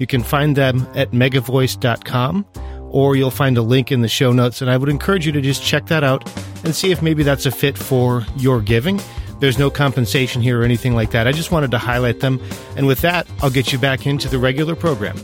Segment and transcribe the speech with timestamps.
[0.00, 2.46] You can find them at megavoice.com
[2.90, 4.62] or you'll find a link in the show notes.
[4.62, 6.26] And I would encourage you to just check that out
[6.64, 8.98] and see if maybe that's a fit for your giving.
[9.40, 11.28] There's no compensation here or anything like that.
[11.28, 12.40] I just wanted to highlight them.
[12.76, 15.16] And with that, I'll get you back into the regular program.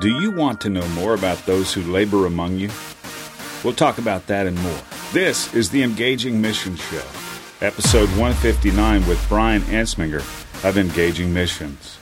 [0.00, 2.70] Do you want to know more about those who labor among you?
[3.62, 4.80] We'll talk about that and more.
[5.12, 7.02] This is the Engaging Mission Show
[7.62, 10.20] episode 159 with Brian Ensminger
[10.62, 11.98] of Engaging Missions.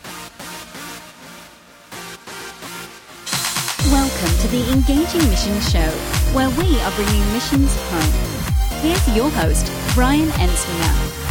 [3.92, 5.88] Welcome to the Engaging Missions Show,
[6.34, 8.80] where we are bringing missions home.
[8.80, 11.22] Here's your host, Brian Ensminger.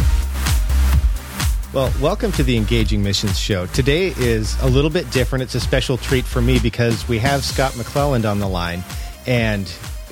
[1.74, 3.66] Well, welcome to the Engaging Missions Show.
[3.66, 5.42] Today is a little bit different.
[5.42, 8.82] It's a special treat for me because we have Scott McClelland on the line,
[9.26, 9.70] and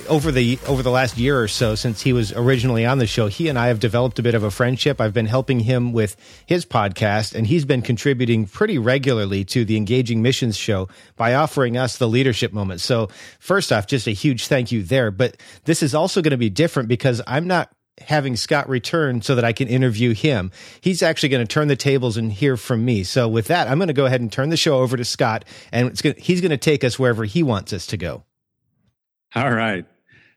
[0.08, 3.26] over the over the last year or so since he was originally on the show,
[3.26, 5.00] he and I have developed a bit of a friendship.
[5.00, 9.76] I've been helping him with his podcast, and he's been contributing pretty regularly to the
[9.76, 12.80] Engaging Missions show by offering us the leadership moment.
[12.80, 15.10] So, first off, just a huge thank you there.
[15.10, 19.34] But this is also going to be different because I'm not having Scott return so
[19.34, 20.50] that I can interview him.
[20.80, 23.04] He's actually going to turn the tables and hear from me.
[23.04, 25.44] So with that, I'm going to go ahead and turn the show over to Scott,
[25.70, 28.24] and going to, he's going to take us wherever he wants us to go.
[29.34, 29.86] All right.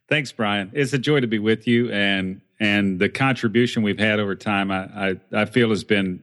[0.07, 0.71] Thanks, Brian.
[0.73, 4.71] It's a joy to be with you, and and the contribution we've had over time,
[4.71, 6.21] I I, I feel has been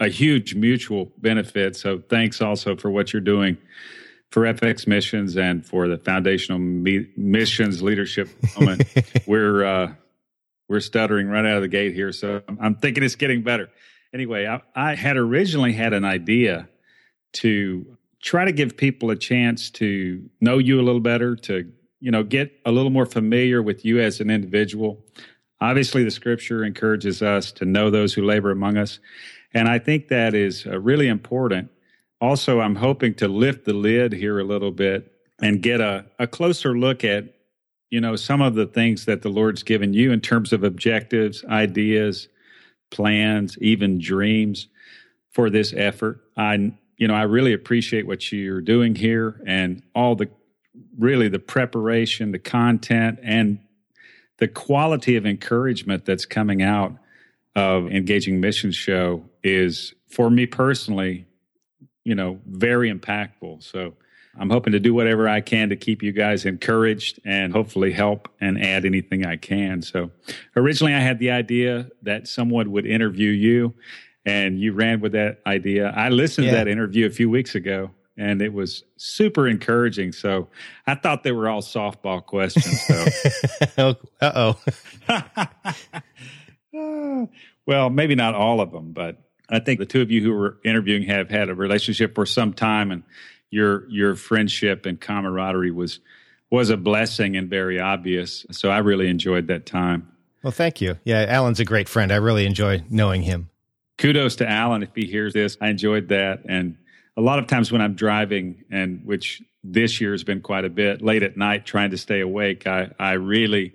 [0.00, 1.76] a huge mutual benefit.
[1.76, 3.58] So thanks also for what you're doing
[4.30, 8.28] for FX Missions and for the Foundational Me- Missions Leadership
[8.58, 8.84] Moment.
[9.26, 9.92] we're uh,
[10.68, 13.70] we're stuttering right out of the gate here, so I'm thinking it's getting better.
[14.12, 16.68] Anyway, I, I had originally had an idea
[17.34, 22.10] to try to give people a chance to know you a little better, to you
[22.10, 25.04] know, get a little more familiar with you as an individual.
[25.60, 29.00] Obviously, the scripture encourages us to know those who labor among us.
[29.52, 31.70] And I think that is uh, really important.
[32.20, 36.26] Also, I'm hoping to lift the lid here a little bit and get a, a
[36.26, 37.34] closer look at,
[37.90, 41.44] you know, some of the things that the Lord's given you in terms of objectives,
[41.44, 42.28] ideas,
[42.90, 44.68] plans, even dreams
[45.32, 46.20] for this effort.
[46.36, 50.28] I, you know, I really appreciate what you're doing here and all the
[50.98, 53.58] really the preparation, the content, and
[54.38, 56.92] the quality of encouragement that's coming out
[57.56, 61.26] of Engaging Mission Show is, for me personally,
[62.04, 63.62] you know, very impactful.
[63.62, 63.94] So
[64.38, 68.28] I'm hoping to do whatever I can to keep you guys encouraged and hopefully help
[68.40, 69.82] and add anything I can.
[69.82, 70.10] So
[70.54, 73.74] originally I had the idea that someone would interview you
[74.24, 75.92] and you ran with that idea.
[75.96, 76.52] I listened yeah.
[76.52, 80.12] to that interview a few weeks ago and it was super encouraging.
[80.12, 80.48] So
[80.86, 82.82] I thought they were all softball questions.
[82.82, 83.96] So.
[84.20, 84.54] uh
[86.72, 87.28] oh.
[87.66, 90.58] well, maybe not all of them, but I think the two of you who were
[90.64, 93.02] interviewing have had a relationship for some time, and
[93.50, 96.00] your your friendship and camaraderie was
[96.50, 98.44] was a blessing and very obvious.
[98.50, 100.12] So I really enjoyed that time.
[100.42, 100.98] Well, thank you.
[101.04, 102.12] Yeah, Alan's a great friend.
[102.12, 103.50] I really enjoy knowing him.
[103.96, 105.56] Kudos to Alan if he hears this.
[105.60, 106.76] I enjoyed that and
[107.18, 110.70] a lot of times when I'm driving, and which this year has been quite a
[110.70, 113.74] bit, late at night trying to stay awake, I, I really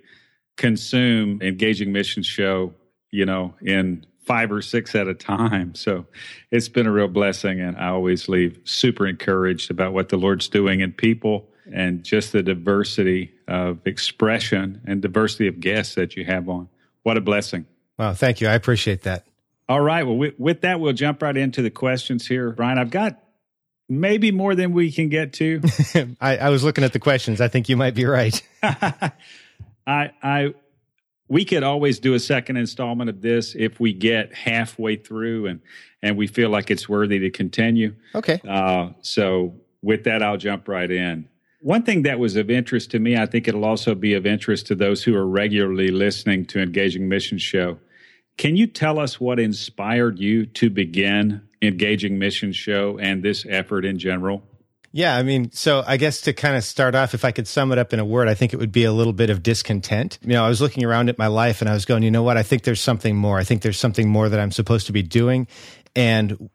[0.56, 2.72] consume engaging mission show,
[3.10, 5.74] you know, in five or six at a time.
[5.84, 6.06] So
[6.50, 7.60] it's been a real blessing.
[7.60, 12.32] And I always leave super encouraged about what the Lord's doing in people and just
[12.32, 16.70] the diversity of expression and diversity of guests that you have on.
[17.02, 17.66] What a blessing.
[17.98, 18.14] Wow.
[18.14, 18.48] Thank you.
[18.48, 19.26] I appreciate that.
[19.68, 20.06] All right.
[20.06, 22.50] Well, with, with that, we'll jump right into the questions here.
[22.52, 23.20] Brian, I've got
[23.88, 25.60] maybe more than we can get to.
[26.20, 27.40] I, I, was looking at the questions.
[27.40, 28.40] I think you might be right.
[28.62, 29.12] I,
[29.86, 30.54] I,
[31.28, 35.60] we could always do a second installment of this if we get halfway through and
[36.02, 37.94] and we feel like it's worthy to continue.
[38.14, 38.38] Okay.
[38.46, 41.28] Uh, so with that, I'll jump right in.
[41.60, 44.66] One thing that was of interest to me, I think it'll also be of interest
[44.66, 47.78] to those who are regularly listening to Engaging Mission Show.
[48.36, 53.84] Can you tell us what inspired you to begin engaging mission show and this effort
[53.84, 54.42] in general?
[54.96, 57.72] Yeah, I mean, so I guess to kind of start off, if I could sum
[57.72, 60.18] it up in a word, I think it would be a little bit of discontent.
[60.22, 62.22] You know, I was looking around at my life and I was going, you know
[62.22, 62.36] what?
[62.36, 63.38] I think there's something more.
[63.38, 65.48] I think there's something more that I'm supposed to be doing.
[65.96, 66.48] And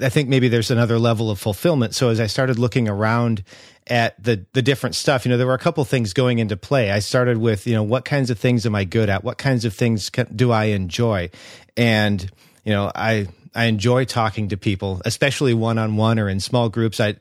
[0.00, 1.94] I think maybe there's another level of fulfillment.
[1.94, 3.42] So as I started looking around
[3.86, 6.90] at the the different stuff, you know, there were a couple things going into play.
[6.90, 9.24] I started with, you know, what kinds of things am I good at?
[9.24, 11.30] What kinds of things do I enjoy?
[11.76, 12.30] And
[12.64, 16.68] you know, I I enjoy talking to people, especially one on one or in small
[16.68, 17.00] groups.
[17.00, 17.16] I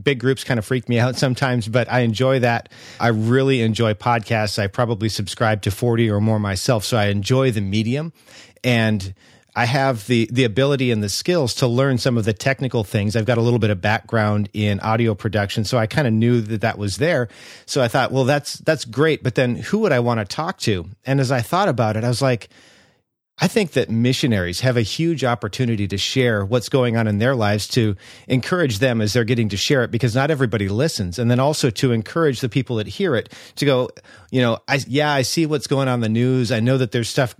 [0.00, 2.68] big groups kind of freak me out sometimes, but I enjoy that.
[3.00, 4.58] I really enjoy podcasts.
[4.58, 8.12] I probably subscribe to 40 or more myself, so I enjoy the medium
[8.62, 9.14] and
[9.54, 13.16] I have the the ability and the skills to learn some of the technical things.
[13.16, 16.40] I've got a little bit of background in audio production, so I kind of knew
[16.40, 17.28] that that was there.
[17.66, 20.58] So I thought, well, that's that's great, but then who would I want to talk
[20.60, 20.86] to?
[21.04, 22.48] And as I thought about it, I was like,
[23.42, 27.34] I think that missionaries have a huge opportunity to share what's going on in their
[27.34, 27.96] lives to
[28.28, 31.18] encourage them as they're getting to share it because not everybody listens.
[31.18, 33.88] And then also to encourage the people that hear it to go,
[34.30, 36.52] you know, I, yeah, I see what's going on in the news.
[36.52, 37.34] I know that there's stuff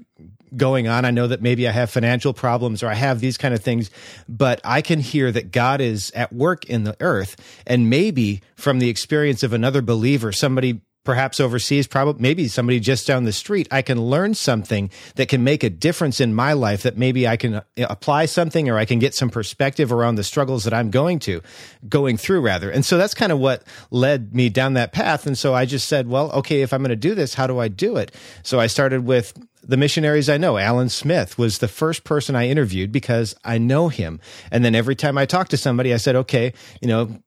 [0.56, 1.05] going on.
[1.05, 3.91] I know that maybe I have financial problems or I have these kind of things,
[4.29, 7.37] but I can hear that God is at work in the earth.
[7.67, 13.06] And maybe from the experience of another believer, somebody perhaps overseas, probably maybe somebody just
[13.06, 16.82] down the street, I can learn something that can make a difference in my life
[16.82, 20.25] that maybe I can uh, apply something or I can get some perspective around the
[20.25, 21.41] struggles that I'm going to,
[21.88, 22.70] going through rather.
[22.70, 25.26] And so that's kind of what led me down that path.
[25.26, 27.58] And so I just said, well, okay, if I'm going to do this, how do
[27.58, 28.14] I do it?
[28.43, 30.58] So I started with the missionaries I know.
[30.58, 34.20] Alan Smith was the first person I interviewed because I know him.
[34.50, 37.20] And then every time I talked to somebody, I said, okay, you know,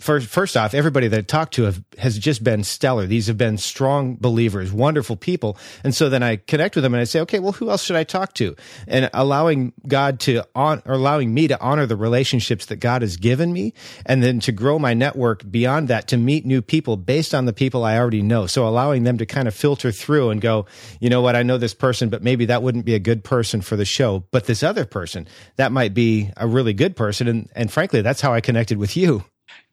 [0.00, 3.06] first, first off, everybody that I talked to have, has just been stellar.
[3.06, 5.56] These have been strong believers, wonderful people.
[5.84, 7.96] And so then I connect with them and I say, okay, well, who else should
[7.96, 8.56] I talk to?
[8.88, 13.16] And allowing God to on, or allowing me to honor the relationships that God has
[13.16, 13.74] given me
[14.06, 17.52] and then to grow my network beyond that to meet new people based on the
[17.52, 18.46] people I already know.
[18.46, 20.66] So allowing them to kind of filter through and go,
[21.00, 21.36] you know what?
[21.36, 24.24] I know this person, but maybe that wouldn't be a good person for the show.
[24.30, 27.28] But this other person, that might be a really good person.
[27.28, 29.24] And, and frankly, that's how I connected with you.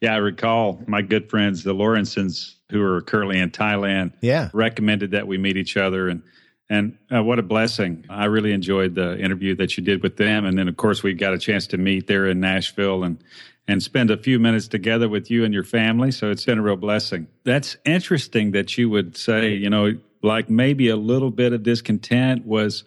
[0.01, 4.13] Yeah, I recall my good friends, the Lawrences, who are currently in Thailand.
[4.21, 6.21] Yeah, recommended that we meet each other, and
[6.69, 8.05] and uh, what a blessing!
[8.09, 11.13] I really enjoyed the interview that you did with them, and then of course we
[11.13, 13.23] got a chance to meet there in Nashville and
[13.67, 16.11] and spend a few minutes together with you and your family.
[16.11, 17.27] So it's been a real blessing.
[17.43, 22.45] That's interesting that you would say, you know, like maybe a little bit of discontent
[22.45, 22.85] was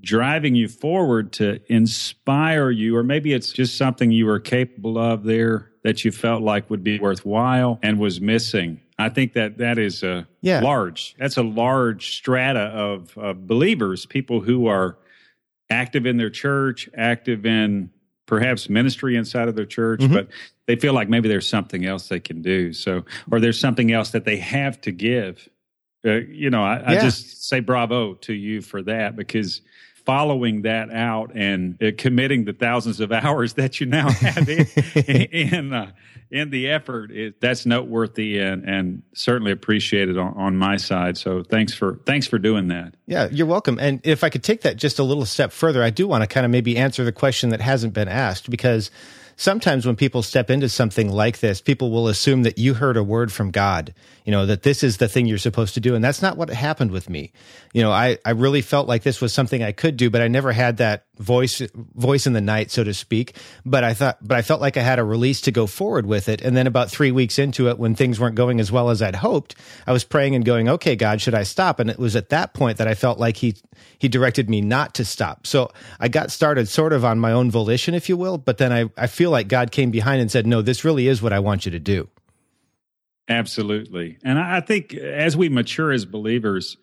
[0.00, 5.24] driving you forward to inspire you, or maybe it's just something you were capable of
[5.24, 8.80] there that you felt like would be worthwhile and was missing.
[8.98, 10.60] I think that that is a yeah.
[10.60, 11.14] large.
[11.18, 14.98] That's a large strata of, of believers, people who are
[15.70, 17.90] active in their church, active in
[18.26, 20.14] perhaps ministry inside of their church, mm-hmm.
[20.14, 20.28] but
[20.66, 22.72] they feel like maybe there's something else they can do.
[22.72, 25.48] So, or there's something else that they have to give.
[26.04, 26.90] Uh, you know, I, yeah.
[26.90, 29.62] I, just say bravo to you for that because
[30.10, 34.66] following that out and uh, committing the thousands of hours that you now have in
[35.06, 35.92] in, uh,
[36.32, 41.16] in, the effort is that's noteworthy and, and certainly appreciated on, on, my side.
[41.16, 42.94] So thanks for thanks for doing that.
[43.06, 43.78] Yeah, you're welcome.
[43.78, 46.26] And if I could take that just a little step further, I do want to
[46.26, 48.90] kind of maybe answer the question that hasn't been asked because
[49.40, 53.02] sometimes when people step into something like this, people will assume that you heard a
[53.02, 53.94] word from God,
[54.26, 55.94] you know, that this is the thing you're supposed to do.
[55.94, 57.32] And that's not what happened with me.
[57.72, 60.28] You know, I, I really felt like this was something I could do, but I
[60.28, 61.62] never had that voice,
[61.94, 63.36] voice in the night, so to speak.
[63.64, 66.28] But I thought, but I felt like I had a release to go forward with
[66.28, 66.40] it.
[66.40, 69.16] And then about three weeks into it, when things weren't going as well as I'd
[69.16, 69.54] hoped,
[69.86, 71.78] I was praying and going, okay, God, should I stop?
[71.78, 73.54] And it was at that point that I felt like he,
[73.98, 75.46] he directed me not to stop.
[75.46, 78.38] So I got started sort of on my own volition, if you will.
[78.38, 81.22] But then I, I feel like God came behind and said, no, this really is
[81.22, 82.08] what I want you to do.
[83.28, 84.18] Absolutely.
[84.24, 86.76] And I think as we mature as believers,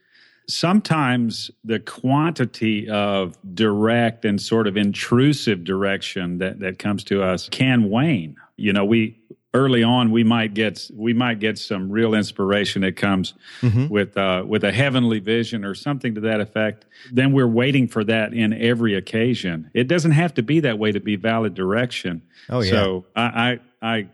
[0.48, 7.50] sometimes the quantity of direct and sort of intrusive direction that, that comes to us
[7.50, 8.38] can wane.
[8.56, 9.20] You know, we
[9.54, 13.88] early on we might get we might get some real inspiration that comes mm-hmm.
[13.88, 16.86] with uh, with a heavenly vision or something to that effect.
[17.12, 19.70] Then we're waiting for that in every occasion.
[19.74, 22.22] It doesn't have to be that way to be valid direction.
[22.50, 22.72] Oh yeah.
[22.72, 24.10] So I I, I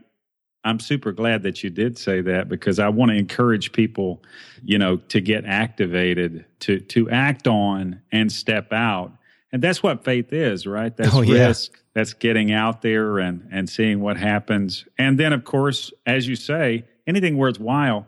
[0.64, 4.24] I'm super glad that you did say that because I want to encourage people,
[4.64, 9.12] you know, to get activated, to to act on and step out.
[9.52, 10.96] And that's what faith is, right?
[10.96, 11.48] That's oh, yeah.
[11.48, 11.80] risk.
[11.94, 14.86] That's getting out there and and seeing what happens.
[14.98, 18.08] And then of course, as you say, anything worthwhile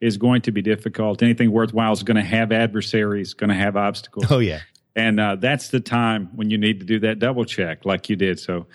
[0.00, 1.22] is going to be difficult.
[1.22, 4.26] Anything worthwhile is going to have adversaries, going to have obstacles.
[4.30, 4.60] Oh yeah.
[4.96, 8.16] And uh, that's the time when you need to do that double check like you
[8.16, 8.40] did.
[8.40, 8.66] So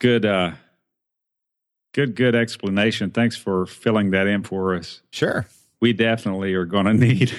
[0.00, 0.52] good uh
[1.94, 3.10] Good, good explanation.
[3.10, 5.00] Thanks for filling that in for us.
[5.10, 5.46] Sure.
[5.80, 7.32] We definitely are going to need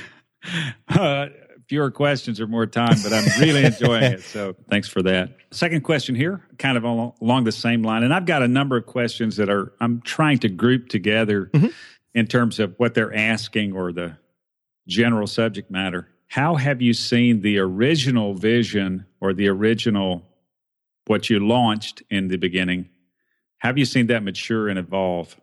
[0.88, 1.27] uh,
[1.67, 4.21] fewer questions or more time, but I'm really enjoying it.
[4.21, 5.35] So thanks for that.
[5.51, 8.03] Second question here, kind of along the same line.
[8.03, 11.67] And I've got a number of questions that are I'm trying to group together mm-hmm.
[12.13, 14.17] in terms of what they're asking or the
[14.88, 16.07] general subject matter.
[16.27, 20.25] How have you seen the original vision or the original
[21.07, 22.89] what you launched in the beginning?
[23.59, 25.35] Have you seen that mature and evolve?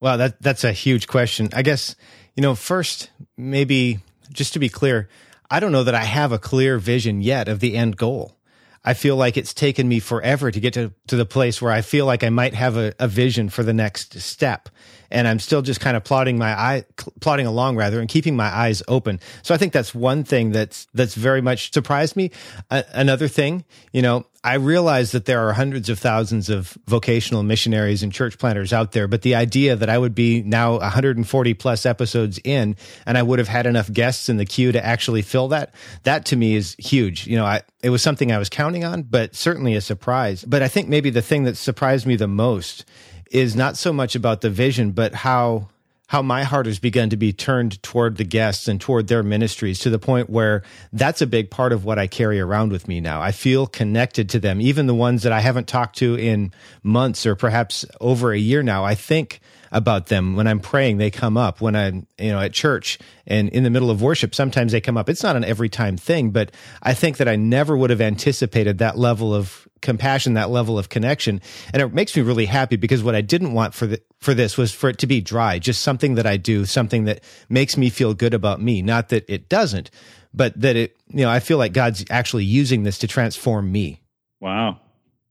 [0.00, 1.50] Well, that that's a huge question.
[1.52, 1.94] I guess,
[2.34, 4.00] you know, first maybe
[4.32, 5.08] just to be clear,
[5.50, 8.36] I don't know that I have a clear vision yet of the end goal.
[8.82, 11.82] I feel like it's taken me forever to get to, to the place where I
[11.82, 14.70] feel like I might have a, a vision for the next step.
[15.10, 16.84] And I'm still just kind of plodding my eye,
[17.20, 19.20] plodding along rather, and keeping my eyes open.
[19.42, 22.30] So I think that's one thing that's, that's very much surprised me.
[22.70, 28.02] another thing, you know, I realize that there are hundreds of thousands of vocational missionaries
[28.02, 31.84] and church planters out there, but the idea that I would be now 140 plus
[31.84, 35.48] episodes in and I would have had enough guests in the queue to actually fill
[35.48, 37.26] that, that to me is huge.
[37.26, 40.42] You know, I, it was something I was counting on, but certainly a surprise.
[40.42, 42.86] But I think maybe the thing that surprised me the most
[43.30, 45.68] is not so much about the vision, but how
[46.10, 49.78] how my heart has begun to be turned toward the guests and toward their ministries
[49.78, 50.60] to the point where
[50.92, 53.22] that's a big part of what I carry around with me now.
[53.22, 56.52] I feel connected to them, even the ones that I haven't talked to in
[56.82, 58.84] months or perhaps over a year now.
[58.84, 59.38] I think
[59.70, 60.98] about them when I'm praying.
[60.98, 64.34] They come up when I'm, you know, at church and in the middle of worship.
[64.34, 65.08] Sometimes they come up.
[65.08, 66.50] It's not an every time thing, but
[66.82, 70.88] I think that I never would have anticipated that level of compassion, that level of
[70.88, 71.40] connection.
[71.72, 74.56] And it makes me really happy because what I didn't want for the, for this
[74.56, 77.90] was for it to be dry, just something that I do, something that makes me
[77.90, 78.82] feel good about me.
[78.82, 79.90] Not that it doesn't,
[80.32, 84.00] but that it, you know, I feel like God's actually using this to transform me.
[84.40, 84.80] Wow.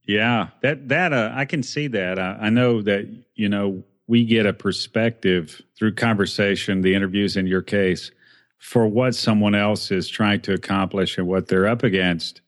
[0.06, 0.48] Yeah.
[0.62, 2.18] That, that, uh, I can see that.
[2.18, 7.46] I, I know that, you know, we get a perspective through conversation, the interviews in
[7.46, 8.10] your case,
[8.58, 12.40] for what someone else is trying to accomplish and what they're up against.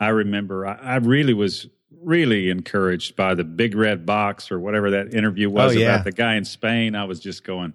[0.00, 1.68] I remember I, I, really was
[2.02, 5.94] really encouraged by the big red box or whatever that interview was oh, yeah.
[5.94, 6.94] about the guy in Spain.
[6.94, 7.72] I was just going,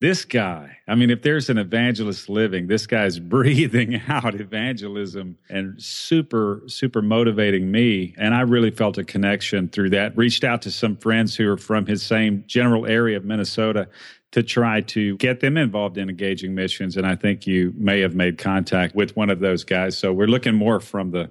[0.00, 5.80] this guy, I mean, if there's an evangelist living, this guy's breathing out evangelism and
[5.80, 8.12] super, super motivating me.
[8.18, 10.16] And I really felt a connection through that.
[10.16, 13.88] Reached out to some friends who are from his same general area of Minnesota
[14.32, 16.96] to try to get them involved in engaging missions.
[16.96, 19.96] And I think you may have made contact with one of those guys.
[19.96, 21.30] So we're looking more from the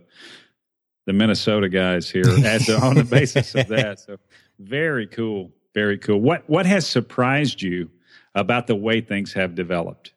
[1.07, 3.99] the Minnesota guys here on the basis of that.
[3.99, 4.17] So
[4.59, 6.19] very cool, very cool.
[6.19, 7.89] What what has surprised you
[8.35, 10.13] about the way things have developed?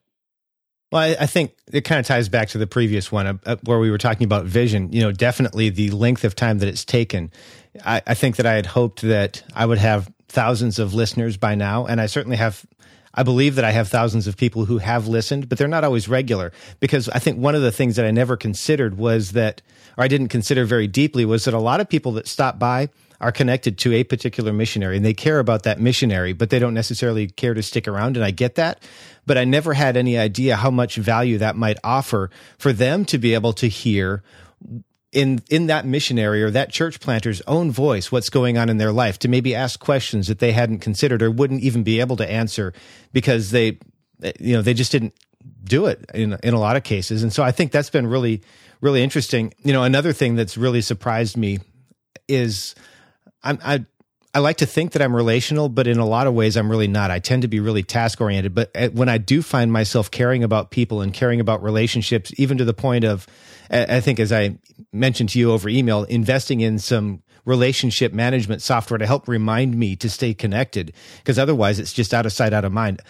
[0.92, 3.56] Well, I, I think it kind of ties back to the previous one uh, uh,
[3.64, 4.92] where we were talking about vision.
[4.92, 7.32] You know, definitely the length of time that it's taken.
[7.84, 11.54] I, I think that I had hoped that I would have thousands of listeners by
[11.54, 12.66] now, and I certainly have
[13.16, 16.08] I believe that I have thousands of people who have listened, but they're not always
[16.08, 19.62] regular because I think one of the things that I never considered was that,
[19.96, 22.88] or I didn't consider very deeply was that a lot of people that stop by
[23.20, 26.74] are connected to a particular missionary and they care about that missionary, but they don't
[26.74, 28.16] necessarily care to stick around.
[28.16, 28.82] And I get that,
[29.24, 33.18] but I never had any idea how much value that might offer for them to
[33.18, 34.24] be able to hear
[35.14, 38.92] in in that missionary or that church planter's own voice what's going on in their
[38.92, 42.30] life to maybe ask questions that they hadn't considered or wouldn't even be able to
[42.30, 42.72] answer
[43.12, 43.78] because they
[44.40, 45.14] you know they just didn't
[45.62, 47.22] do it in in a lot of cases.
[47.22, 48.42] And so I think that's been really
[48.80, 49.54] really interesting.
[49.62, 51.60] You know another thing that's really surprised me
[52.28, 52.74] is
[53.42, 53.86] I'm I
[54.34, 56.88] I like to think that I'm relational, but in a lot of ways, I'm really
[56.88, 57.12] not.
[57.12, 58.52] I tend to be really task oriented.
[58.52, 62.58] But uh, when I do find myself caring about people and caring about relationships, even
[62.58, 63.28] to the point of,
[63.70, 64.58] I think, as I
[64.92, 69.94] mentioned to you over email, investing in some relationship management software to help remind me
[69.96, 73.00] to stay connected, because otherwise it's just out of sight, out of mind.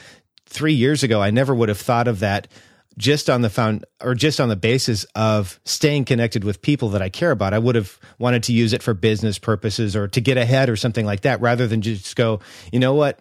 [0.46, 2.48] Three years ago, I never would have thought of that
[2.96, 7.02] just on the found or just on the basis of staying connected with people that
[7.02, 7.52] I care about.
[7.52, 10.76] I would have wanted to use it for business purposes or to get ahead or
[10.76, 12.40] something like that rather than just go,
[12.72, 13.20] you know what?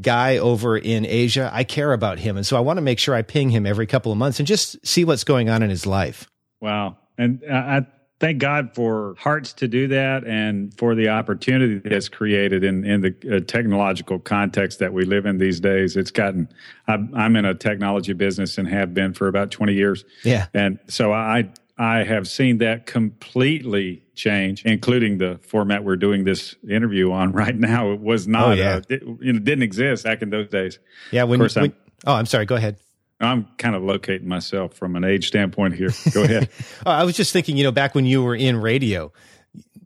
[0.00, 2.36] Guy over in Asia, I care about him.
[2.36, 4.46] And so I want to make sure I ping him every couple of months and
[4.46, 6.28] just see what's going on in his life.
[6.60, 6.98] Wow.
[7.16, 7.86] And uh, I
[8.20, 13.00] thank God for hearts to do that and for the opportunity that's created in, in
[13.00, 15.96] the uh, technological context that we live in these days.
[15.96, 16.48] It's gotten,
[16.86, 20.04] I'm, I'm, in a technology business and have been for about 20 years.
[20.22, 20.46] Yeah.
[20.54, 26.54] And so I, I have seen that completely change, including the format we're doing this
[26.68, 27.92] interview on right now.
[27.92, 28.76] It was not, oh, yeah.
[28.76, 30.78] uh, it, you didn't exist back in those days.
[31.10, 31.24] Yeah.
[31.24, 31.74] When, when, I'm,
[32.06, 32.46] oh, I'm sorry.
[32.46, 32.76] Go ahead.
[33.20, 35.90] I'm kind of locating myself from an age standpoint here.
[36.12, 36.48] Go ahead.
[36.86, 39.12] I was just thinking, you know, back when you were in radio,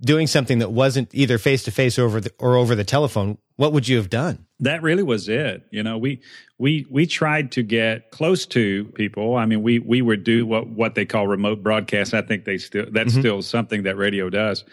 [0.01, 3.39] doing something that wasn't either face to face or over the, or over the telephone,
[3.57, 4.47] what would you have done?
[4.61, 5.67] That really was it.
[5.71, 6.21] You know, we
[6.59, 9.37] we we tried to get close to people.
[9.37, 12.15] I mean, we we would do what what they call remote broadcast.
[12.15, 13.21] I think they still that's mm-hmm.
[13.21, 14.65] still something that radio does.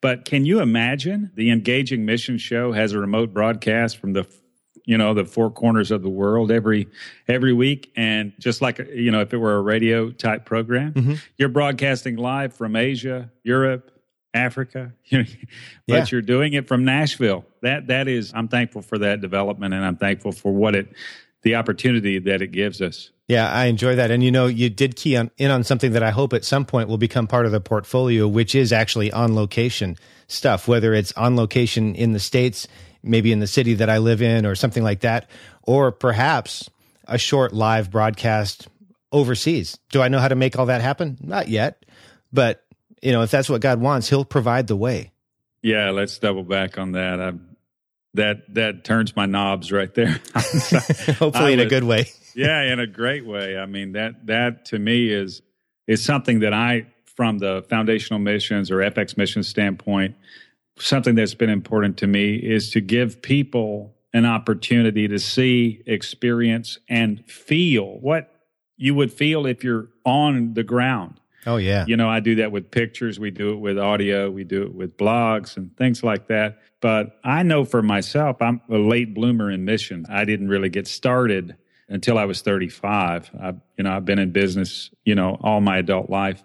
[0.00, 4.26] But can you imagine the engaging mission show has a remote broadcast from the
[4.84, 6.88] you know the four corners of the world every
[7.28, 11.14] every week and just like you know if it were a radio type program mm-hmm.
[11.36, 13.90] you're broadcasting live from asia europe
[14.34, 15.26] africa but
[15.86, 16.04] yeah.
[16.10, 19.96] you're doing it from nashville that that is i'm thankful for that development and i'm
[19.96, 20.92] thankful for what it
[21.42, 24.10] the opportunity that it gives us yeah, I enjoy that.
[24.10, 26.66] And you know, you did key on, in on something that I hope at some
[26.66, 29.96] point will become part of the portfolio, which is actually on location
[30.26, 32.68] stuff, whether it's on location in the States,
[33.02, 35.28] maybe in the city that I live in or something like that,
[35.62, 36.68] or perhaps
[37.06, 38.68] a short live broadcast
[39.10, 39.78] overseas.
[39.90, 41.18] Do I know how to make all that happen?
[41.20, 41.84] Not yet.
[42.32, 42.64] But,
[43.02, 45.12] you know, if that's what God wants, he'll provide the way.
[45.62, 47.20] Yeah, let's double back on that.
[47.20, 47.32] I,
[48.14, 50.20] that that turns my knobs right there.
[51.18, 52.10] Hopefully in a good way.
[52.34, 53.56] yeah, in a great way.
[53.56, 55.42] I mean, that that to me is
[55.86, 60.16] is something that I from the foundational missions or FX missions standpoint
[60.82, 66.78] something that's been important to me is to give people an opportunity to see, experience,
[66.88, 68.30] and feel what
[68.76, 71.20] you would feel if you're on the ground.
[71.46, 71.84] Oh, yeah.
[71.86, 74.74] You know, I do that with pictures, we do it with audio, we do it
[74.74, 76.58] with blogs and things like that.
[76.80, 80.04] But I know for myself, I'm a late bloomer in mission.
[80.08, 81.56] I didn't really get started
[81.88, 83.30] until I was 35.
[83.40, 86.42] I, you know, I've been in business, you know, all my adult life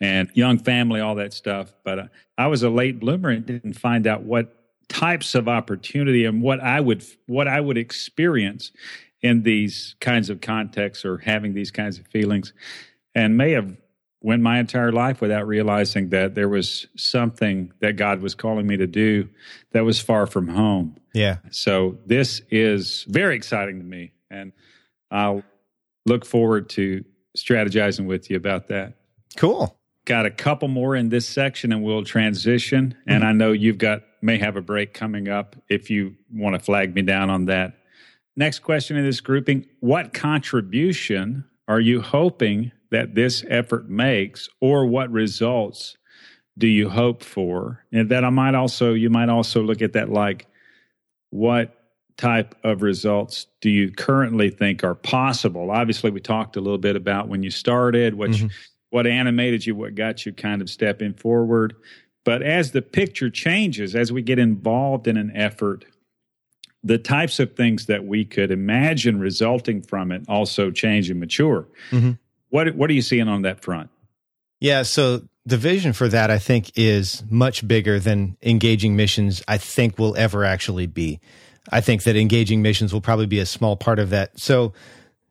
[0.00, 1.72] and young family, all that stuff.
[1.84, 4.54] But uh, I was a late bloomer and didn't find out what
[4.88, 8.72] types of opportunity and what I would what I would experience
[9.20, 12.52] in these kinds of contexts or having these kinds of feelings,
[13.14, 13.76] and may have
[14.20, 18.76] went my entire life without realizing that there was something that God was calling me
[18.76, 19.28] to do
[19.72, 20.96] that was far from home.
[21.14, 21.36] Yeah.
[21.50, 24.52] So this is very exciting to me, and
[25.10, 25.44] I'll
[26.06, 27.04] look forward to
[27.36, 28.94] strategizing with you about that.
[29.36, 29.77] Cool
[30.08, 32.96] got a couple more in this section and we'll transition.
[33.06, 36.58] And I know you've got may have a break coming up if you want to
[36.58, 37.74] flag me down on that.
[38.34, 44.86] Next question in this grouping What contribution are you hoping that this effort makes, or
[44.86, 45.98] what results
[46.56, 47.84] do you hope for?
[47.92, 50.46] And that I might also, you might also look at that like,
[51.28, 51.74] what
[52.16, 55.70] type of results do you currently think are possible?
[55.70, 58.46] Obviously, we talked a little bit about when you started, what mm-hmm.
[58.90, 61.74] What animated you, what got you kind of stepping forward.
[62.24, 65.84] But as the picture changes, as we get involved in an effort,
[66.82, 71.66] the types of things that we could imagine resulting from it also change and mature.
[71.90, 72.12] Mm-hmm.
[72.50, 73.90] What what are you seeing on that front?
[74.60, 79.58] Yeah, so the vision for that I think is much bigger than engaging missions I
[79.58, 81.20] think will ever actually be.
[81.70, 84.38] I think that engaging missions will probably be a small part of that.
[84.38, 84.72] So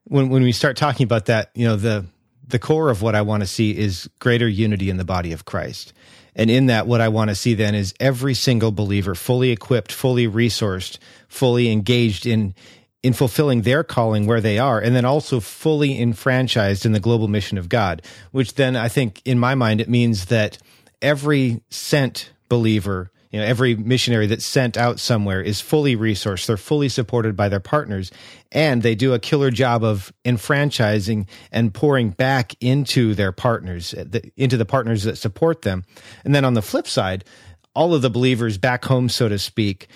[0.04, 2.06] when when we start talking about that, you know, the
[2.48, 5.46] the core of what I want to see is greater unity in the body of
[5.46, 5.94] Christ.
[6.36, 9.92] And in that, what I want to see then is every single believer fully equipped,
[9.92, 12.54] fully resourced, fully engaged in,
[13.02, 17.28] in fulfilling their calling where they are, and then also fully enfranchised in the global
[17.28, 20.60] mission of God, which then I think in my mind, it means that
[21.02, 26.46] every sent believer you know every missionary that's sent out somewhere is fully resourced.
[26.46, 28.12] They're fully supported by their partners.
[28.52, 34.06] And they do a killer job of enfranchising and pouring back into their partners uh,
[34.36, 35.84] into the partners that support them.
[36.24, 37.26] And then on the flip side
[37.74, 39.88] all of the believers back home so to speak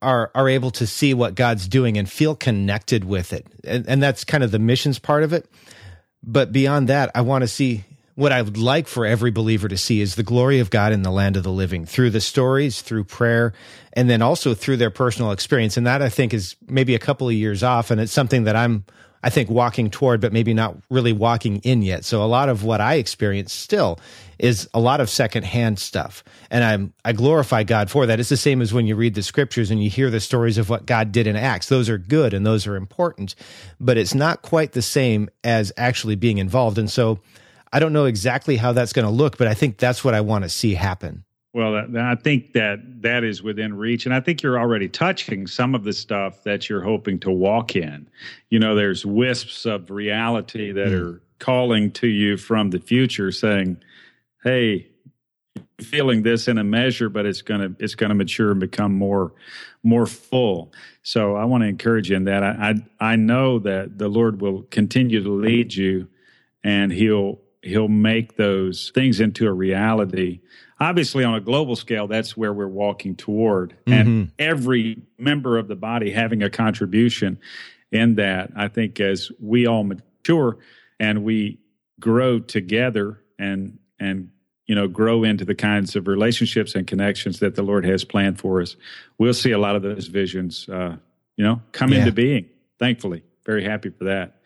[0.00, 3.46] are are able to see what God's doing and feel connected with it.
[3.64, 5.50] And, and that's kind of the missions part of it.
[6.22, 7.84] But beyond that i want to see
[8.18, 11.02] what I would like for every believer to see is the glory of God in
[11.02, 13.52] the land of the living through the stories, through prayer,
[13.92, 15.76] and then also through their personal experience.
[15.76, 17.92] And that I think is maybe a couple of years off.
[17.92, 18.84] And it's something that I'm,
[19.22, 22.04] I think, walking toward, but maybe not really walking in yet.
[22.04, 24.00] So a lot of what I experience still
[24.40, 26.24] is a lot of secondhand stuff.
[26.50, 28.18] And I'm, I glorify God for that.
[28.18, 30.68] It's the same as when you read the scriptures and you hear the stories of
[30.68, 31.68] what God did in Acts.
[31.68, 33.36] Those are good and those are important,
[33.78, 36.78] but it's not quite the same as actually being involved.
[36.78, 37.20] And so,
[37.72, 40.20] I don't know exactly how that's going to look, but I think that's what I
[40.20, 41.24] want to see happen.
[41.54, 44.04] Well, I think that that is within reach.
[44.04, 47.74] And I think you're already touching some of the stuff that you're hoping to walk
[47.74, 48.08] in.
[48.50, 51.00] You know, there's wisps of reality that mm.
[51.00, 53.78] are calling to you from the future saying,
[54.44, 54.88] hey,
[55.80, 58.92] feeling this in a measure but it's going to it's going to mature and become
[58.92, 59.32] more
[59.84, 63.96] more full so i want to encourage you in that I, I i know that
[63.96, 66.08] the lord will continue to lead you
[66.64, 70.40] and he'll he'll make those things into a reality.
[70.80, 73.92] obviously on a global scale that's where we're walking toward mm-hmm.
[73.92, 77.38] and every member of the body having a contribution
[77.90, 80.58] in that i think as we all mature
[81.00, 81.58] and we
[82.00, 84.30] grow together and and
[84.66, 88.38] you know grow into the kinds of relationships and connections that the lord has planned
[88.38, 88.76] for us
[89.18, 90.96] we'll see a lot of those visions uh,
[91.36, 92.00] you know come yeah.
[92.00, 94.36] into being thankfully very happy for that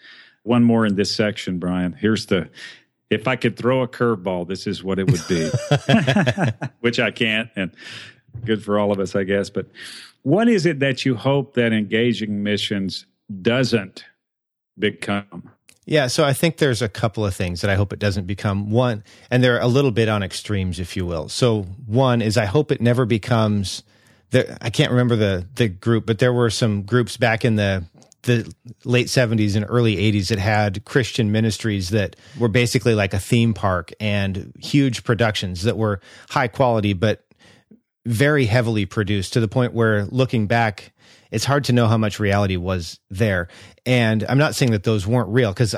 [0.44, 2.48] one more in this section brian here's the
[3.12, 5.50] if I could throw a curveball, this is what it would be,
[6.80, 7.70] which I can't, and
[8.44, 9.50] good for all of us, I guess.
[9.50, 9.66] But
[10.22, 13.06] what is it that you hope that engaging missions
[13.42, 14.04] doesn't
[14.78, 15.50] become?
[15.84, 18.70] Yeah, so I think there's a couple of things that I hope it doesn't become.
[18.70, 21.28] One, and they're a little bit on extremes, if you will.
[21.28, 23.82] So one is I hope it never becomes.
[24.30, 27.84] The, I can't remember the the group, but there were some groups back in the
[28.22, 28.52] the
[28.84, 33.54] late 70s and early 80s it had Christian ministries that were basically like a theme
[33.54, 37.24] park and huge productions that were high quality, but
[38.06, 40.92] very heavily produced to the point where looking back,
[41.30, 43.48] it's hard to know how much reality was there.
[43.86, 45.74] And I'm not saying that those weren't real because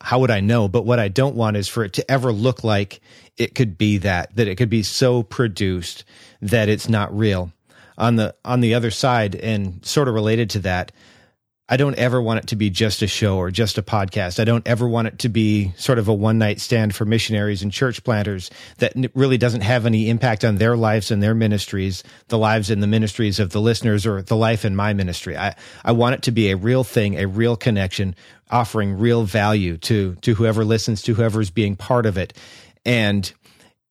[0.00, 0.68] how would I know?
[0.68, 3.00] But what I don't want is for it to ever look like
[3.36, 6.04] it could be that, that it could be so produced
[6.40, 7.52] that it's not real.
[7.98, 10.90] On the, on the other side and sort of related to that,
[11.72, 14.40] I don't ever want it to be just a show or just a podcast.
[14.40, 17.62] I don't ever want it to be sort of a one night stand for missionaries
[17.62, 22.02] and church planters that really doesn't have any impact on their lives and their ministries,
[22.26, 25.36] the lives and the ministries of the listeners or the life in my ministry.
[25.36, 25.54] I,
[25.84, 28.16] I want it to be a real thing, a real connection,
[28.50, 32.32] offering real value to, to whoever listens, to whoever's being part of it.
[32.84, 33.32] And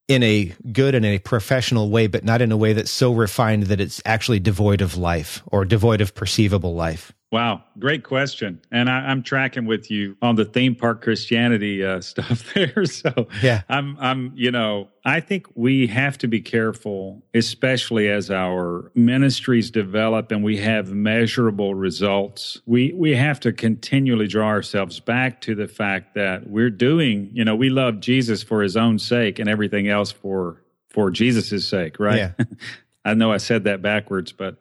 [0.10, 3.68] in a good and a professional way, but not in a way that's so refined
[3.68, 7.14] that it's actually devoid of life or devoid of perceivable life.
[7.32, 8.60] Wow, great question.
[8.72, 12.86] And I, am tracking with you on the theme park Christianity uh, stuff there.
[12.86, 18.32] So yeah, I'm, I'm, you know, I think we have to be careful, especially as
[18.32, 22.62] our ministries develop and we have measurable results.
[22.66, 27.46] We we have to continually draw ourselves back to the fact that we're doing, you
[27.46, 32.00] know, we love Jesus for His own sake and everything else for for Jesus's sake,
[32.00, 32.18] right?
[32.18, 32.32] Yeah.
[33.06, 34.58] I know I said that backwards, but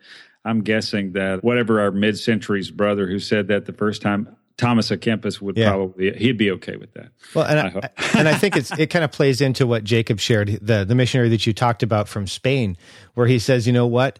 [0.49, 4.91] I'm guessing that whatever our mid centuries brother who said that the first time, Thomas
[4.91, 5.71] à Kempis would yeah.
[5.71, 7.11] probably he'd be okay with that.
[7.35, 10.21] Well, and I, I and I think it's it kind of plays into what Jacob
[10.21, 12.77] shared the the missionary that you talked about from Spain,
[13.15, 14.19] where he says, you know what,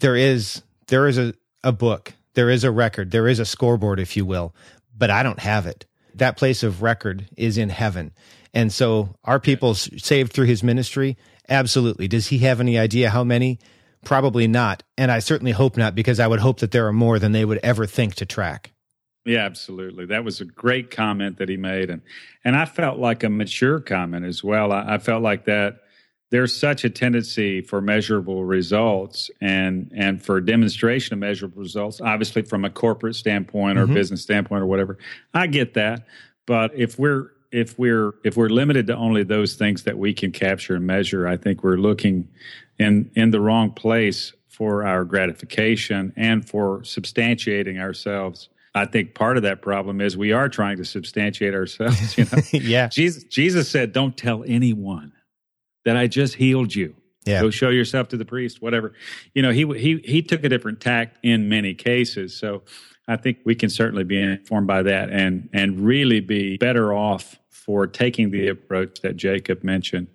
[0.00, 4.00] there is there is a a book, there is a record, there is a scoreboard,
[4.00, 4.54] if you will,
[4.96, 5.86] but I don't have it.
[6.16, 8.12] That place of record is in heaven,
[8.52, 11.16] and so our people saved through his ministry.
[11.48, 12.08] Absolutely.
[12.08, 13.58] Does he have any idea how many?
[14.04, 14.82] Probably not.
[14.96, 17.44] And I certainly hope not, because I would hope that there are more than they
[17.44, 18.72] would ever think to track.
[19.24, 20.06] Yeah, absolutely.
[20.06, 21.88] That was a great comment that he made.
[21.88, 22.02] And
[22.44, 24.70] and I felt like a mature comment as well.
[24.70, 25.80] I, I felt like that
[26.30, 32.42] there's such a tendency for measurable results and and for demonstration of measurable results, obviously
[32.42, 33.94] from a corporate standpoint or mm-hmm.
[33.94, 34.98] business standpoint or whatever.
[35.32, 36.06] I get that.
[36.46, 40.32] But if we're if we're if we're limited to only those things that we can
[40.32, 42.28] capture and measure, I think we're looking
[42.78, 48.48] in in the wrong place for our gratification and for substantiating ourselves.
[48.74, 52.18] I think part of that problem is we are trying to substantiate ourselves.
[52.18, 52.42] You know?
[52.52, 52.88] yeah.
[52.88, 55.12] Jesus, Jesus said, "Don't tell anyone
[55.84, 56.94] that I just healed you.
[57.24, 57.40] Yeah.
[57.40, 58.92] Go show yourself to the priest, whatever."
[59.34, 62.36] You know, he he he took a different tact in many cases.
[62.36, 62.62] So
[63.06, 67.38] I think we can certainly be informed by that and and really be better off
[67.50, 70.08] for taking the approach that Jacob mentioned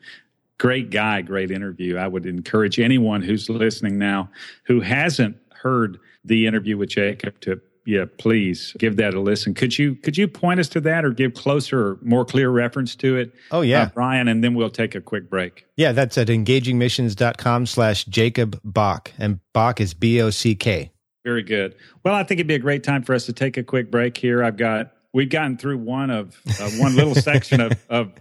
[0.60, 1.98] great guy, great interview.
[1.98, 4.30] I would encourage anyone who's listening now
[4.66, 9.56] who hasn't heard the interview with Jacob to yeah, please give that a listen.
[9.56, 12.96] Could you could you point us to that or give closer or more clear reference
[12.98, 13.34] to it?
[13.50, 13.84] Oh yeah.
[13.84, 15.66] Uh, Brian, and then we'll take a quick break.
[15.76, 19.12] Yeah, that's at engagingmissions.com slash Jacob Bock.
[19.18, 20.92] And Bock is B O C K.
[21.24, 21.76] Very good.
[22.04, 24.18] Well, I think it'd be a great time for us to take a quick break
[24.18, 24.44] here.
[24.44, 28.12] I've got we've gotten through one of uh, one little section of, of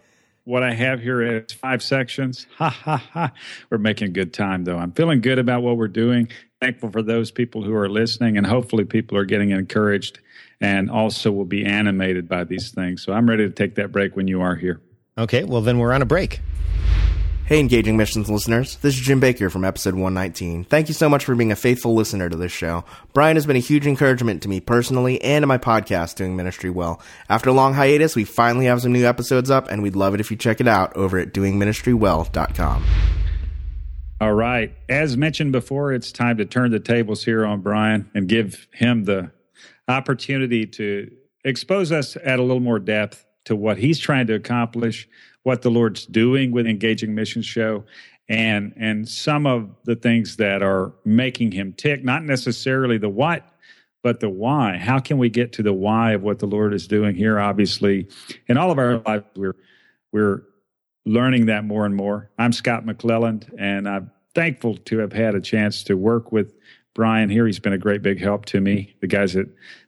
[0.48, 2.46] what I have here is five sections.
[2.56, 3.32] Ha ha ha.
[3.68, 4.78] We're making good time though.
[4.78, 6.28] I'm feeling good about what we're doing.
[6.58, 10.20] Thankful for those people who are listening, and hopefully people are getting encouraged
[10.58, 13.02] and also will be animated by these things.
[13.02, 14.80] So I'm ready to take that break when you are here.
[15.18, 16.40] Okay, well then we're on a break.
[17.48, 18.76] Hey, Engaging Missions listeners.
[18.82, 20.64] This is Jim Baker from episode 119.
[20.64, 22.84] Thank you so much for being a faithful listener to this show.
[23.14, 26.68] Brian has been a huge encouragement to me personally and to my podcast, Doing Ministry
[26.68, 27.00] Well.
[27.30, 30.20] After a long hiatus, we finally have some new episodes up, and we'd love it
[30.20, 32.84] if you check it out over at doingministrywell.com.
[34.20, 34.74] All right.
[34.90, 39.04] As mentioned before, it's time to turn the tables here on Brian and give him
[39.04, 39.30] the
[39.88, 41.10] opportunity to
[41.46, 45.08] expose us at a little more depth to what he's trying to accomplish
[45.48, 47.82] what the Lord's doing with Engaging Mission Show
[48.28, 53.50] and and some of the things that are making him tick, not necessarily the what,
[54.02, 54.76] but the why.
[54.76, 57.40] How can we get to the why of what the Lord is doing here?
[57.40, 58.08] Obviously,
[58.46, 59.56] in all of our lives, we're
[60.12, 60.42] we're
[61.06, 62.30] learning that more and more.
[62.38, 66.54] I'm Scott McClelland, and I'm thankful to have had a chance to work with
[66.94, 67.46] Brian here.
[67.46, 68.96] He's been a great big help to me.
[69.00, 69.46] The guys at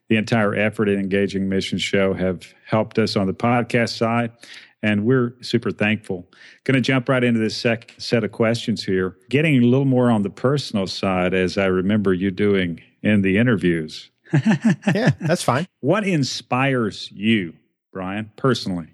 [0.08, 4.32] the entire effort in Engaging Mission Show have helped us on the podcast side,
[4.82, 6.28] and we're super thankful.
[6.64, 9.16] Going to jump right into this second set of questions here.
[9.28, 13.38] Getting a little more on the personal side, as I remember you doing in the
[13.38, 14.10] interviews.
[14.94, 15.66] yeah, that's fine.
[15.80, 17.54] What inspires you,
[17.92, 18.88] Brian, personally?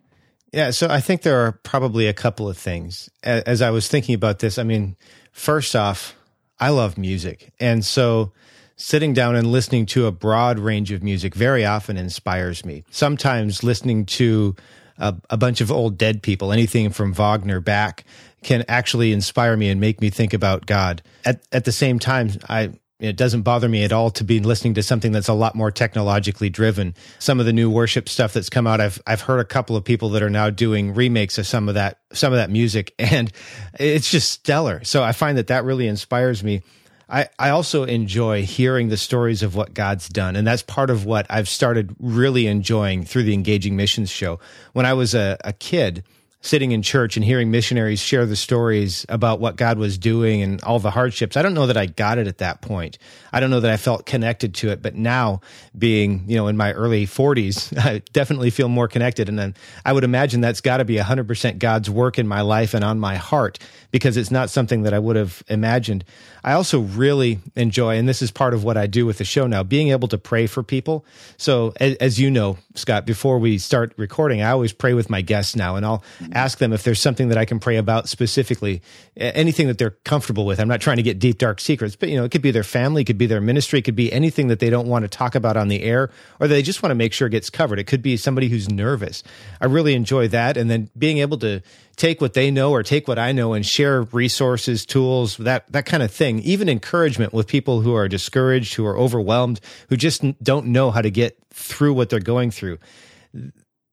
[0.52, 3.10] Yeah, so I think there are probably a couple of things.
[3.22, 4.96] As I was thinking about this, I mean,
[5.32, 6.16] first off,
[6.58, 7.52] I love music.
[7.60, 8.32] And so
[8.76, 12.84] sitting down and listening to a broad range of music very often inspires me.
[12.90, 14.54] Sometimes listening to
[14.98, 18.04] a, a, bunch of old dead people, anything from Wagner back,
[18.42, 21.02] can actually inspire me and make me think about God.
[21.24, 24.74] At at the same time, I it doesn't bother me at all to be listening
[24.74, 26.94] to something that's a lot more technologically driven.
[27.18, 29.84] Some of the new worship stuff that's come out, I've I've heard a couple of
[29.84, 33.30] people that are now doing remakes of some of that some of that music, and
[33.78, 34.82] it's just stellar.
[34.84, 36.62] So I find that that really inspires me.
[37.08, 40.34] I, I also enjoy hearing the stories of what God's done.
[40.34, 44.40] And that's part of what I've started really enjoying through the Engaging Missions show.
[44.72, 46.02] When I was a, a kid,
[46.46, 50.62] sitting in church and hearing missionaries share the stories about what God was doing and
[50.62, 51.36] all the hardships.
[51.36, 52.98] I don't know that I got it at that point.
[53.32, 55.40] I don't know that I felt connected to it, but now
[55.76, 59.28] being, you know, in my early 40s, I definitely feel more connected.
[59.28, 62.74] And then I would imagine that's got to be 100% God's work in my life
[62.74, 63.58] and on my heart
[63.90, 66.04] because it's not something that I would have imagined.
[66.46, 69.48] I also really enjoy, and this is part of what I do with the show
[69.48, 71.04] now, being able to pray for people.
[71.38, 75.22] So, as, as you know, Scott, before we start recording, I always pray with my
[75.22, 76.32] guests now, and I'll mm-hmm.
[76.34, 78.80] ask them if there's something that I can pray about specifically,
[79.16, 80.60] anything that they're comfortable with.
[80.60, 82.62] I'm not trying to get deep, dark secrets, but you know, it could be their
[82.62, 85.08] family, it could be their ministry, it could be anything that they don't want to
[85.08, 87.80] talk about on the air, or they just want to make sure it gets covered.
[87.80, 89.24] It could be somebody who's nervous.
[89.60, 91.60] I really enjoy that, and then being able to
[91.96, 95.86] take what they know or take what I know and share resources, tools, that that
[95.86, 96.40] kind of thing.
[96.40, 101.02] Even encouragement with people who are discouraged, who are overwhelmed, who just don't know how
[101.02, 102.78] to get through what they're going through.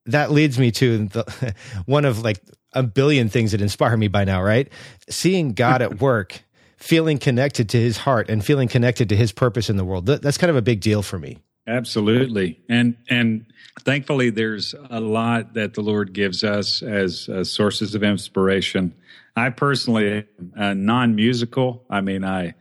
[0.06, 2.42] That leads me to the, one of like
[2.74, 4.70] a billion things that inspire me by now, right?
[5.10, 6.42] Seeing God at work,
[6.78, 10.06] feeling connected to his heart and feeling connected to his purpose in the world.
[10.06, 11.38] That's kind of a big deal for me.
[11.66, 12.60] Absolutely.
[12.68, 13.46] And and
[13.82, 18.94] thankfully there's a lot that the Lord gives us as uh, sources of inspiration.
[19.36, 20.26] I personally
[20.58, 21.86] uh, non-musical.
[21.90, 22.56] I mean, I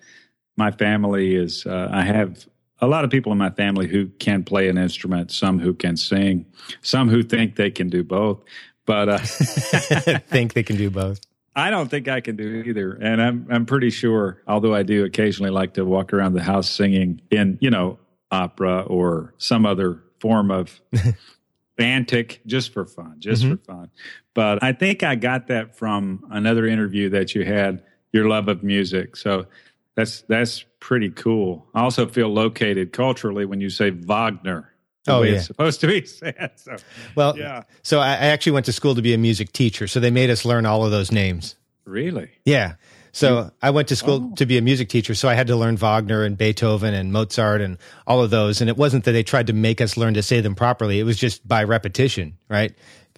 [0.56, 2.46] my family is uh, I have
[2.80, 5.96] a lot of people in my family who can play an instrument, some who can
[5.96, 6.46] sing,
[6.80, 8.42] some who think they can do both.
[8.86, 11.20] But uh, think they can do both.
[11.54, 14.42] I don't think I can do either, and I'm I'm pretty sure.
[14.46, 17.98] Although I do occasionally like to walk around the house singing in you know
[18.32, 20.80] opera or some other form of
[21.78, 23.56] bantic just for fun, just mm-hmm.
[23.56, 23.90] for fun.
[24.34, 28.62] But I think I got that from another interview that you had, your love of
[28.62, 29.16] music.
[29.16, 29.46] So
[29.94, 31.66] that's that's pretty cool.
[31.74, 34.72] I also feel located culturally when you say Wagner.
[35.08, 35.34] oh, yeah.
[35.34, 36.52] it's supposed to be said.
[36.56, 36.76] So,
[37.14, 37.64] well, yeah.
[37.82, 40.44] So I actually went to school to be a music teacher, so they made us
[40.44, 41.56] learn all of those names.
[41.84, 42.30] Really?
[42.44, 42.74] Yeah.
[43.12, 43.48] So hmm.
[43.60, 44.34] I went to school oh.
[44.36, 47.60] to be a music teacher, so I had to learn Wagner and Beethoven and Mozart
[47.60, 48.60] and all of those.
[48.60, 51.04] And it wasn't that they tried to make us learn to say them properly; it
[51.04, 52.74] was just by repetition, right?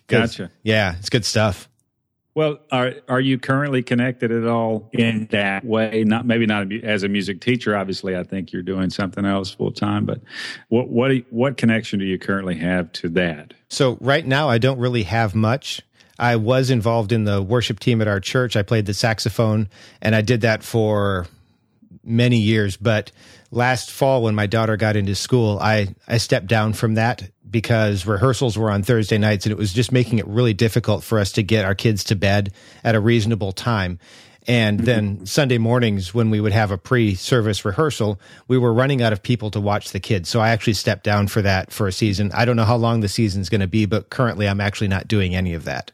[0.06, 0.50] Gotcha.
[0.62, 1.68] Yeah, it's good stuff.
[2.34, 6.02] Well, are are you currently connected at all in that way?
[6.04, 7.76] Not maybe not as a music teacher.
[7.76, 10.04] Obviously, I think you're doing something else full time.
[10.04, 10.20] But
[10.68, 13.54] what what what connection do you currently have to that?
[13.68, 15.80] So right now, I don't really have much.
[16.18, 18.56] I was involved in the worship team at our church.
[18.56, 19.68] I played the saxophone
[20.00, 21.26] and I did that for
[22.04, 22.76] many years.
[22.76, 23.10] But
[23.50, 28.06] last fall, when my daughter got into school, I, I stepped down from that because
[28.06, 31.32] rehearsals were on Thursday nights and it was just making it really difficult for us
[31.32, 33.98] to get our kids to bed at a reasonable time.
[34.46, 34.86] And mm-hmm.
[34.86, 39.12] then Sunday mornings, when we would have a pre service rehearsal, we were running out
[39.12, 40.28] of people to watch the kids.
[40.28, 42.30] So I actually stepped down for that for a season.
[42.34, 45.08] I don't know how long the season's going to be, but currently I'm actually not
[45.08, 45.92] doing any of that.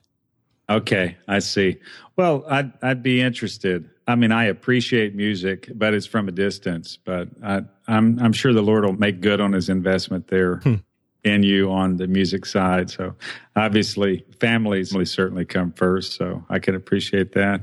[0.71, 1.79] Okay, I see.
[2.17, 3.91] Well, I'd I'd be interested.
[4.07, 6.97] I mean, I appreciate music, but it's from a distance.
[6.97, 10.57] But I, am I'm, I'm sure the Lord will make good on His investment there
[10.57, 10.77] hmm.
[11.25, 12.89] in you on the music side.
[12.89, 13.17] So,
[13.57, 16.13] obviously, families certainly come first.
[16.13, 17.63] So I can appreciate that.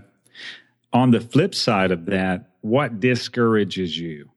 [0.92, 4.30] On the flip side of that, what discourages you?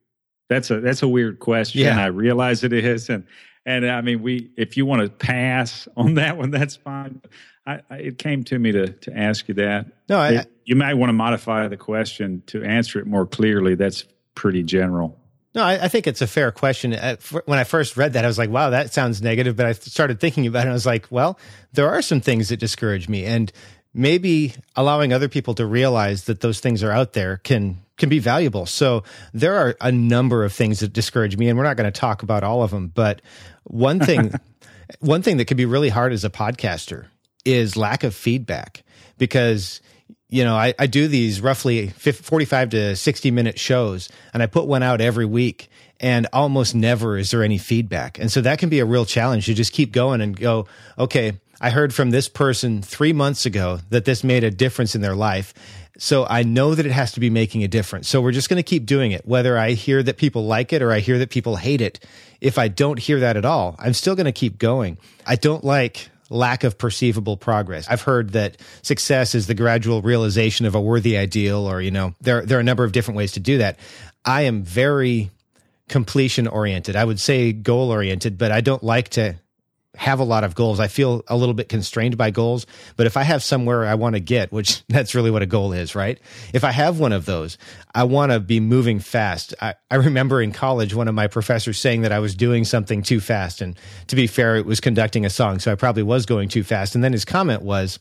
[0.48, 1.80] That's a that's a weird question.
[1.80, 2.00] Yeah.
[2.00, 3.26] I realize it is, and
[3.66, 7.20] and I mean, we if you want to pass on that one, that's fine.
[7.66, 9.86] I, I, it came to me to to ask you that.
[10.08, 13.74] No, I, It- you might want to modify the question to answer it more clearly.
[13.74, 14.04] That's
[14.36, 15.18] pretty general.
[15.52, 16.94] No, I, I think it's a fair question.
[16.94, 19.56] Uh, when I first read that, I was like, wow, that sounds negative.
[19.56, 20.62] But I started thinking about it.
[20.62, 21.40] And I was like, well,
[21.72, 23.24] there are some things that discourage me.
[23.24, 23.50] And
[23.92, 28.20] maybe allowing other people to realize that those things are out there can can be
[28.20, 28.64] valuable.
[28.64, 29.02] So
[29.34, 32.22] there are a number of things that discourage me, and we're not going to talk
[32.22, 32.86] about all of them.
[32.94, 33.20] But
[33.64, 34.32] one thing,
[35.00, 37.06] one thing that can be really hard as a podcaster
[37.44, 38.82] is lack of feedback
[39.18, 39.80] because
[40.30, 44.46] you know, I, I do these roughly 50, 45 to 60 minute shows and I
[44.46, 48.18] put one out every week and almost never is there any feedback.
[48.18, 49.48] And so that can be a real challenge.
[49.48, 50.66] You just keep going and go,
[50.98, 55.02] okay, I heard from this person three months ago that this made a difference in
[55.02, 55.52] their life.
[55.98, 58.08] So I know that it has to be making a difference.
[58.08, 59.26] So we're just going to keep doing it.
[59.26, 62.02] Whether I hear that people like it or I hear that people hate it.
[62.40, 64.96] If I don't hear that at all, I'm still going to keep going.
[65.26, 67.86] I don't like lack of perceivable progress.
[67.88, 72.14] I've heard that success is the gradual realization of a worthy ideal, or, you know,
[72.20, 73.78] there, there are a number of different ways to do that.
[74.24, 75.30] I am very
[75.88, 76.96] completion oriented.
[76.96, 79.36] I would say goal oriented, but I don't like to
[80.00, 80.80] have a lot of goals.
[80.80, 82.64] I feel a little bit constrained by goals,
[82.96, 85.74] but if I have somewhere I want to get, which that's really what a goal
[85.74, 86.18] is, right?
[86.54, 87.58] If I have one of those,
[87.94, 89.52] I want to be moving fast.
[89.60, 93.02] I, I remember in college, one of my professors saying that I was doing something
[93.02, 93.60] too fast.
[93.60, 95.58] And to be fair, it was conducting a song.
[95.58, 96.94] So I probably was going too fast.
[96.94, 97.98] And then his comment was,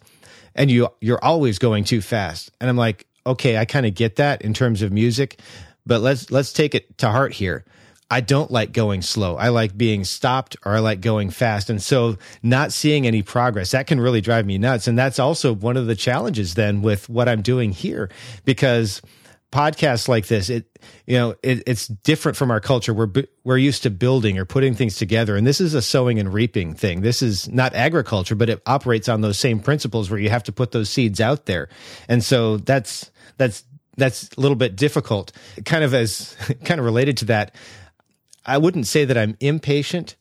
[0.55, 2.49] and you, you're always going too fast.
[2.61, 5.41] And I'm like, okay, I kind of get that in terms of music,
[5.85, 7.65] but let's, let's take it to heart here.
[8.11, 9.35] I don't like going slow.
[9.35, 11.69] I like being stopped or I like going fast.
[11.69, 14.87] And so not seeing any progress, that can really drive me nuts.
[14.87, 18.09] And that's also one of the challenges then with what I'm doing here
[18.45, 19.01] because
[19.51, 22.93] podcasts like this, it, you know, it, it's different from our culture.
[22.93, 23.11] We're,
[23.43, 25.35] we're used to building or putting things together.
[25.35, 27.01] And this is a sowing and reaping thing.
[27.01, 30.51] This is not agriculture, but it operates on those same principles where you have to
[30.51, 31.69] put those seeds out there.
[32.07, 33.65] And so that's, that's,
[33.97, 35.31] that's a little bit difficult.
[35.65, 37.53] Kind of as, kind of related to that,
[38.45, 40.15] I wouldn't say that I'm impatient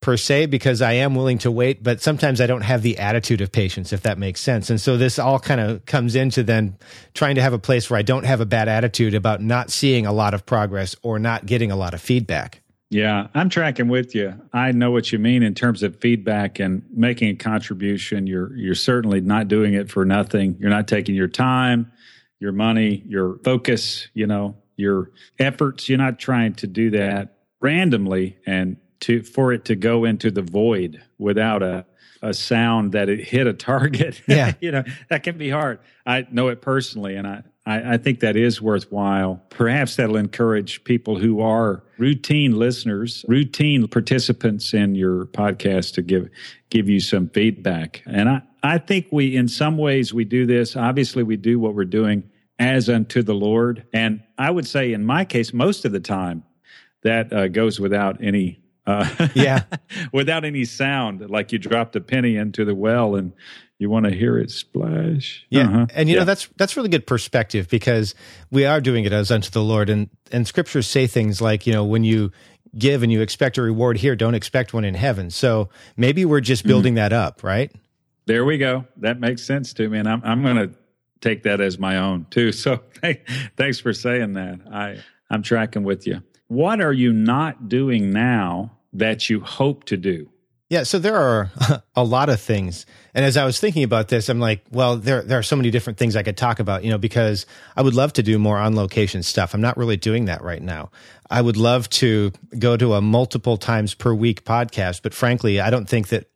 [0.00, 3.40] per se because I am willing to wait, but sometimes I don't have the attitude
[3.40, 4.70] of patience, if that makes sense.
[4.70, 6.76] And so this all kind of comes into then
[7.14, 10.06] trying to have a place where I don't have a bad attitude about not seeing
[10.06, 12.62] a lot of progress or not getting a lot of feedback.
[12.90, 14.34] Yeah, I'm tracking with you.
[14.52, 18.26] I know what you mean in terms of feedback and making a contribution.
[18.26, 20.56] You're you're certainly not doing it for nothing.
[20.58, 21.92] You're not taking your time,
[22.40, 25.88] your money, your focus, you know, your efforts.
[25.88, 30.42] You're not trying to do that randomly and to for it to go into the
[30.42, 31.84] void without a
[32.20, 34.20] a sound that it hit a target.
[34.28, 34.54] Yeah.
[34.60, 35.78] you know, that can be hard.
[36.04, 39.42] I know it personally and I I, I think that is worthwhile.
[39.50, 46.30] Perhaps that'll encourage people who are routine listeners, routine participants in your podcast to give
[46.70, 48.02] give you some feedback.
[48.06, 50.76] And I, I think we in some ways we do this.
[50.76, 52.24] Obviously we do what we're doing
[52.58, 53.86] as unto the Lord.
[53.92, 56.42] And I would say in my case, most of the time
[57.02, 59.64] that uh, goes without any uh, Yeah.
[60.12, 63.32] without any sound, like you dropped a penny into the well and
[63.78, 65.46] you want to hear it splash.
[65.50, 65.66] Yeah.
[65.66, 65.86] Uh-huh.
[65.94, 66.20] And you Yeah.
[66.20, 68.14] know, that's that's really good perspective because
[68.50, 69.90] we are doing it as unto the Lord.
[69.90, 72.32] And and scriptures say things like, you know, when you
[72.76, 75.30] give and you expect a reward here, don't expect one in heaven.
[75.30, 76.68] So maybe we're just Mm-hmm.
[76.68, 77.70] building that up, right?
[78.26, 78.84] There we go.
[78.98, 80.74] That makes sense to me, and I'm I'm going to
[81.20, 82.52] take that as my own too.
[82.58, 82.80] So
[83.56, 84.60] thanks for saying that.
[84.72, 84.98] I
[85.30, 86.22] I'm tracking with you.
[86.48, 90.30] What are you not doing now that you hope to do?
[90.70, 91.50] Yeah, so there are
[91.96, 92.84] a lot of things.
[93.14, 95.70] And as I was thinking about this, I'm like, well, there there are so many
[95.70, 98.58] different things I could talk about, you know, because I would love to do more
[98.58, 99.54] on location stuff.
[99.54, 100.90] I'm not really doing that right now.
[101.30, 105.70] I would love to go to a multiple times per week podcast, but frankly, I
[105.70, 106.30] don't think that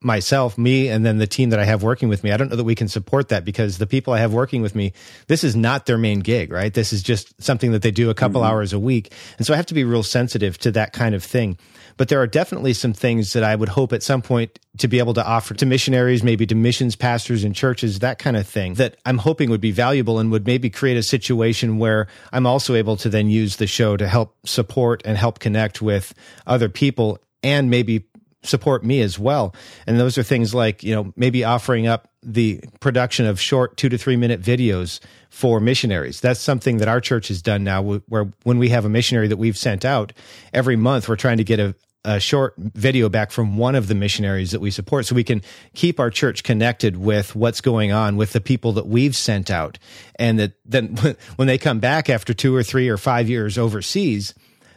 [0.00, 2.56] myself, me, and then the team that I have working with me, I don't know
[2.56, 4.92] that we can support that because the people I have working with me,
[5.26, 6.72] this is not their main gig, right?
[6.72, 8.50] This is just something that they do a couple mm-hmm.
[8.50, 9.12] hours a week.
[9.38, 11.58] And so I have to be real sensitive to that kind of thing.
[11.96, 14.98] But there are definitely some things that I would hope at some point to be
[14.98, 18.74] able to offer to missionaries, maybe to missions pastors and churches, that kind of thing
[18.74, 22.74] that I'm hoping would be valuable and would maybe create a situation where I'm also
[22.74, 26.12] able to then use the show to help support and help connect with
[26.46, 28.04] other people and maybe
[28.46, 29.54] support me as well.
[29.86, 33.88] And those are things like, you know, maybe offering up the production of short two
[33.88, 36.20] to three minute videos for missionaries.
[36.20, 39.36] That's something that our church has done now, where when we have a missionary that
[39.36, 40.12] we've sent out
[40.52, 41.74] every month, we're trying to get a,
[42.04, 45.42] a short video back from one of the missionaries that we support so we can
[45.74, 49.78] keep our church connected with what's going on with the people that we've sent out.
[50.18, 50.96] And that then
[51.36, 54.34] when they come back after two or three or five years overseas,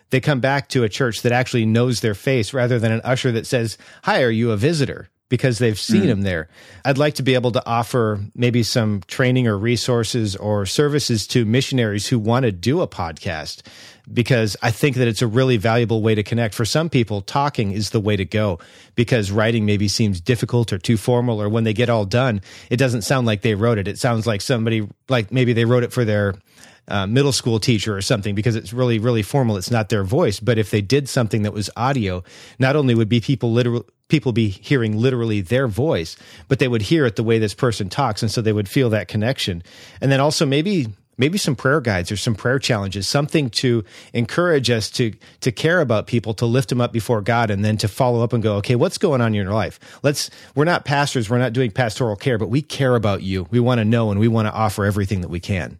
[0.10, 3.32] they come back to a church that actually knows their face rather than an usher
[3.32, 5.10] that says, Hi, are you a visitor?
[5.30, 6.07] because they've seen mm.
[6.07, 6.49] him there.
[6.84, 11.45] I'd like to be able to offer maybe some training or resources or services to
[11.45, 13.62] missionaries who want to do a podcast
[14.12, 16.55] because I think that it's a really valuable way to connect.
[16.55, 18.57] For some people, talking is the way to go
[18.95, 22.41] because writing maybe seems difficult or too formal, or when they get all done,
[22.72, 23.88] it doesn't sound like they wrote it.
[23.88, 26.34] It sounds like somebody, like maybe they wrote it for their
[26.89, 29.57] uh, middle school teacher or something because it's really, really formal.
[29.57, 30.39] It's not their voice.
[30.39, 32.23] But if they did something that was audio,
[32.57, 36.17] not only would be people literal, people be hearing literally their voice,
[36.47, 38.21] but they would hear it the way this person talks.
[38.21, 39.63] And so they would feel that connection.
[40.01, 40.87] And then also maybe
[41.19, 43.83] maybe some prayer guides or some prayer challenges, something to
[44.13, 47.77] encourage us to to care about people, to lift them up before God, and then
[47.77, 49.79] to follow up and go, okay, what's going on in your life?
[50.01, 50.31] Let's.
[50.55, 53.47] We're not pastors, we're not doing pastoral care, but we care about you.
[53.51, 55.79] We want to know, and we want to offer everything that we can.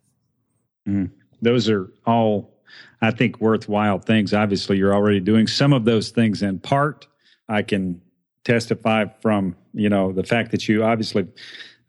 [0.90, 1.12] Mm.
[1.42, 2.54] Those are all,
[3.02, 4.34] I think, worthwhile things.
[4.34, 7.08] Obviously, you're already doing some of those things in part.
[7.48, 8.02] I can
[8.44, 11.28] testify from you know the fact that you obviously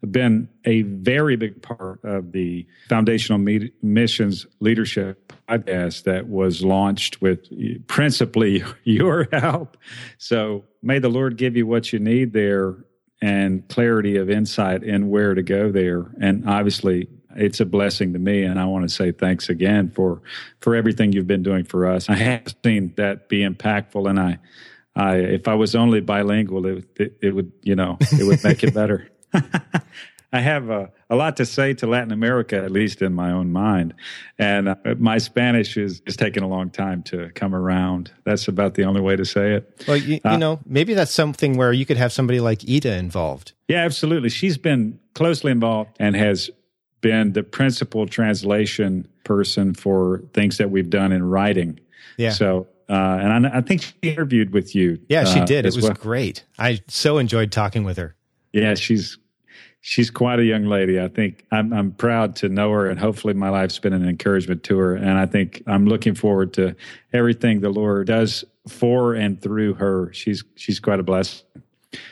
[0.01, 6.63] have been a very big part of the foundational Me- missions leadership podcast that was
[6.63, 7.47] launched with
[7.87, 9.77] principally your help.
[10.17, 12.77] So may the Lord give you what you need there
[13.21, 16.11] and clarity of insight in where to go there.
[16.19, 20.21] And obviously, it's a blessing to me, and I want to say thanks again for
[20.59, 22.09] for everything you've been doing for us.
[22.09, 24.39] I have seen that be impactful, and I,
[24.95, 28.63] I if I was only bilingual, it, it, it would you know it would make
[28.63, 29.09] it better.
[30.33, 33.51] I have a, a, lot to say to Latin America, at least in my own
[33.51, 33.93] mind.
[34.39, 38.11] And uh, my Spanish is, is taking a long time to come around.
[38.23, 39.83] That's about the only way to say it.
[39.87, 42.95] Well, you, uh, you know, maybe that's something where you could have somebody like Ida
[42.95, 43.51] involved.
[43.67, 44.29] Yeah, absolutely.
[44.29, 46.49] She's been closely involved and has
[47.01, 51.79] been the principal translation person for things that we've done in writing.
[52.17, 52.31] Yeah.
[52.31, 54.99] So uh, and I, I, think she interviewed with you.
[55.07, 55.65] Yeah, she uh, did.
[55.65, 55.93] It was well.
[55.93, 56.43] great.
[56.59, 58.17] I so enjoyed talking with her.
[58.51, 59.17] Yeah, she's
[59.79, 60.99] she's quite a young lady.
[60.99, 64.63] I think I'm, I'm proud to know her, and hopefully, my life's been an encouragement
[64.63, 64.95] to her.
[64.95, 66.75] And I think I'm looking forward to
[67.13, 70.11] everything the Lord does for and through her.
[70.11, 71.45] She's she's quite a blessing.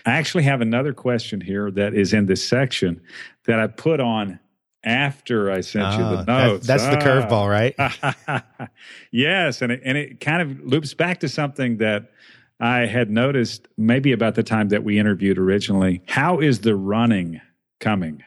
[0.05, 3.01] I actually have another question here that is in this section
[3.45, 4.39] that I put on
[4.83, 6.67] after I sent you the ah, notes.
[6.67, 6.91] That, that's ah.
[6.91, 8.69] the curveball, right?
[9.11, 12.11] yes, and it, and it kind of loops back to something that
[12.59, 16.01] I had noticed maybe about the time that we interviewed originally.
[16.07, 17.41] How is the running
[17.79, 18.23] coming?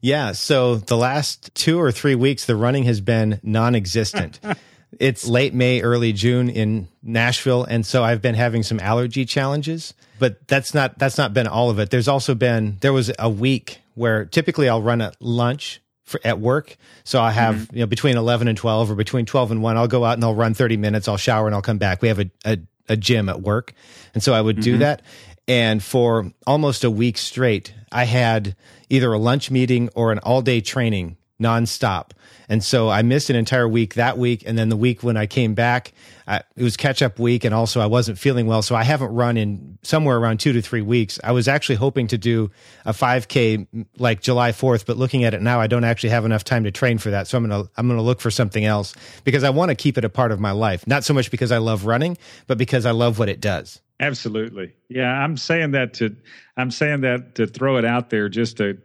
[0.00, 0.32] Yeah.
[0.32, 4.40] So the last two or three weeks, the running has been non existent.
[4.98, 7.64] it's late May, early June in Nashville.
[7.64, 11.70] And so I've been having some allergy challenges, but that's not, that's not been all
[11.70, 11.90] of it.
[11.90, 16.38] There's also been, there was a week where typically I'll run at lunch for, at
[16.40, 16.76] work.
[17.04, 17.76] So I have, mm-hmm.
[17.76, 20.24] you know, between 11 and 12 or between 12 and 1, I'll go out and
[20.24, 21.08] I'll run 30 minutes.
[21.08, 22.02] I'll shower and I'll come back.
[22.02, 23.72] We have a, a, a gym at work.
[24.14, 24.62] And so I would mm-hmm.
[24.62, 25.02] do that.
[25.48, 28.54] And for almost a week straight, I had
[28.88, 32.10] either a lunch meeting or an all day training nonstop.
[32.48, 34.42] And so I missed an entire week that week.
[34.44, 35.92] And then the week when I came back,
[36.26, 37.44] I, it was catch up week.
[37.44, 38.62] And also I wasn't feeling well.
[38.62, 41.18] So I haven't run in somewhere around two to three weeks.
[41.22, 42.50] I was actually hoping to do
[42.84, 46.44] a 5K like July 4th, but looking at it now, I don't actually have enough
[46.44, 47.28] time to train for that.
[47.28, 49.74] So I'm going to, I'm going to look for something else because I want to
[49.74, 50.86] keep it a part of my life.
[50.86, 53.80] Not so much because I love running, but because I love what it does.
[54.00, 54.72] Absolutely.
[54.88, 56.16] Yeah, I'm saying that to
[56.56, 58.78] I'm saying that to throw it out there just to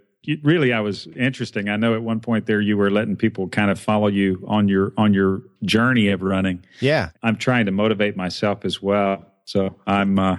[0.44, 1.70] really I was interesting.
[1.70, 4.68] I know at one point there you were letting people kind of follow you on
[4.68, 6.64] your on your journey of running.
[6.80, 7.10] Yeah.
[7.24, 9.26] I'm trying to motivate myself as well.
[9.46, 10.38] So I'm uh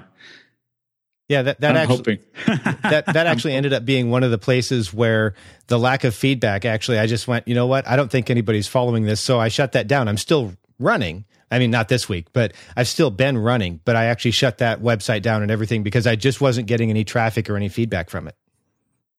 [1.28, 4.94] yeah, that, that I'm actually that that actually ended up being one of the places
[4.94, 5.34] where
[5.66, 7.86] the lack of feedback actually I just went, you know what?
[7.88, 10.08] I don't think anybody's following this, so I shut that down.
[10.08, 14.06] I'm still running, I mean, not this week, but I've still been running, but I
[14.06, 17.56] actually shut that website down and everything because I just wasn't getting any traffic or
[17.56, 18.36] any feedback from it.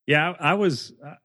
[0.08, 0.94] Yeah, I was.
[1.04, 1.16] Uh,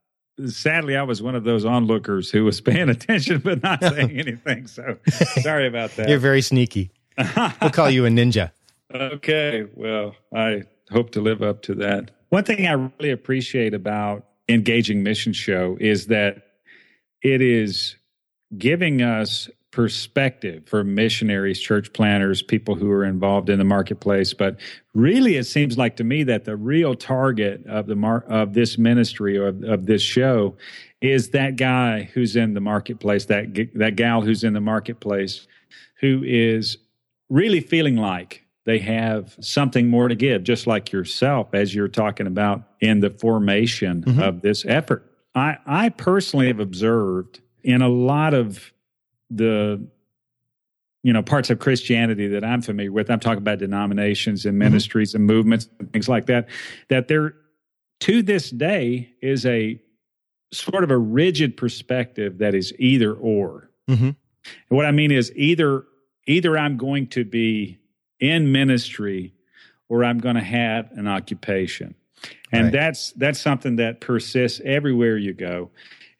[0.48, 4.66] sadly, I was one of those onlookers who was paying attention but not saying anything.
[4.66, 4.98] So
[5.40, 6.08] sorry about that.
[6.08, 6.90] You're very sneaky.
[7.36, 8.50] we'll call you a ninja.
[8.92, 9.66] Okay.
[9.74, 12.10] Well, I hope to live up to that.
[12.28, 16.42] One thing I really appreciate about Engaging Mission Show is that
[17.22, 17.96] it is
[18.56, 24.32] giving us perspective for missionaries, church planners, people who are involved in the marketplace.
[24.34, 24.60] But
[24.94, 28.78] really, it seems like to me that the real target of the mar- of this
[28.78, 30.56] ministry or of, of this show
[31.00, 35.48] is that guy who's in the marketplace, that that gal who's in the marketplace,
[36.00, 36.76] who is
[37.28, 42.26] really feeling like they have something more to give, just like yourself, as you're talking
[42.26, 44.20] about in the formation mm-hmm.
[44.20, 45.10] of this effort.
[45.34, 48.72] I, I personally have observed in a lot of
[49.34, 49.86] the
[51.02, 53.10] you know parts of Christianity that I'm familiar with.
[53.10, 54.70] I'm talking about denominations and mm-hmm.
[54.70, 55.18] ministries mm-hmm.
[55.18, 56.48] and movements and things like that.
[56.88, 57.34] That there,
[58.00, 59.80] to this day, is a
[60.52, 63.70] sort of a rigid perspective that is either or.
[63.88, 64.04] Mm-hmm.
[64.04, 64.16] And
[64.68, 65.84] what I mean is either
[66.26, 67.78] either I'm going to be
[68.20, 69.34] in ministry
[69.88, 71.94] or I'm going to have an occupation.
[72.52, 72.72] And right.
[72.72, 75.70] that's that's something that persists everywhere you go.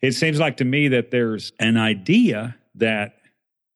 [0.01, 3.17] It seems like to me that there's an idea that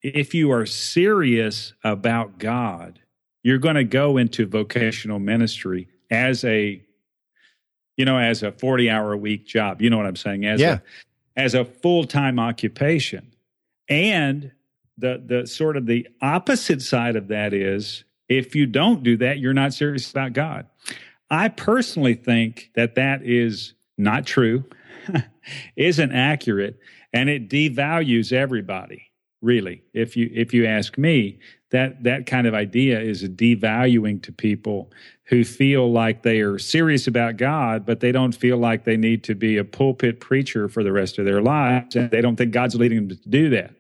[0.03, 3.01] if you are serious about God,
[3.43, 6.83] you're going to go into vocational ministry as a
[7.97, 9.83] you know as a 40 hour a week job.
[9.83, 10.45] You know what i'm saying?
[10.45, 10.79] As yeah.
[11.37, 13.33] a as a full-time occupation.
[13.89, 14.53] And
[14.99, 19.39] the the sort of the opposite side of that is if you don't do that
[19.39, 20.67] you're not serious about god.
[21.31, 24.65] I personally think that that is not true
[25.77, 26.79] isn't accurate
[27.17, 29.11] and it devalues everybody
[29.43, 31.39] really if you if you ask me
[31.71, 34.91] that that kind of idea is devaluing to people
[35.25, 39.25] who feel like they are serious about God, but they don't feel like they need
[39.25, 42.53] to be a pulpit preacher for the rest of their lives, and they don't think
[42.53, 43.73] God's leading them to do that.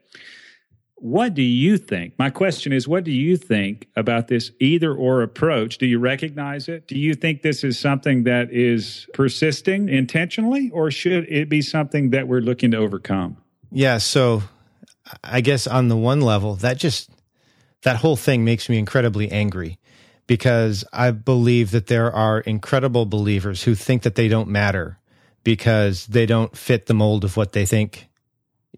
[0.99, 2.14] What do you think?
[2.18, 5.76] My question is, what do you think about this either or approach?
[5.76, 6.88] Do you recognize it?
[6.88, 12.11] Do you think this is something that is persisting intentionally, or should it be something
[12.11, 13.36] that we're looking to overcome?
[13.70, 13.99] Yeah.
[13.99, 14.42] So
[15.22, 17.11] I guess on the one level, that just,
[17.82, 19.78] that whole thing makes me incredibly angry
[20.26, 24.99] because I believe that there are incredible believers who think that they don't matter
[25.44, 28.09] because they don't fit the mold of what they think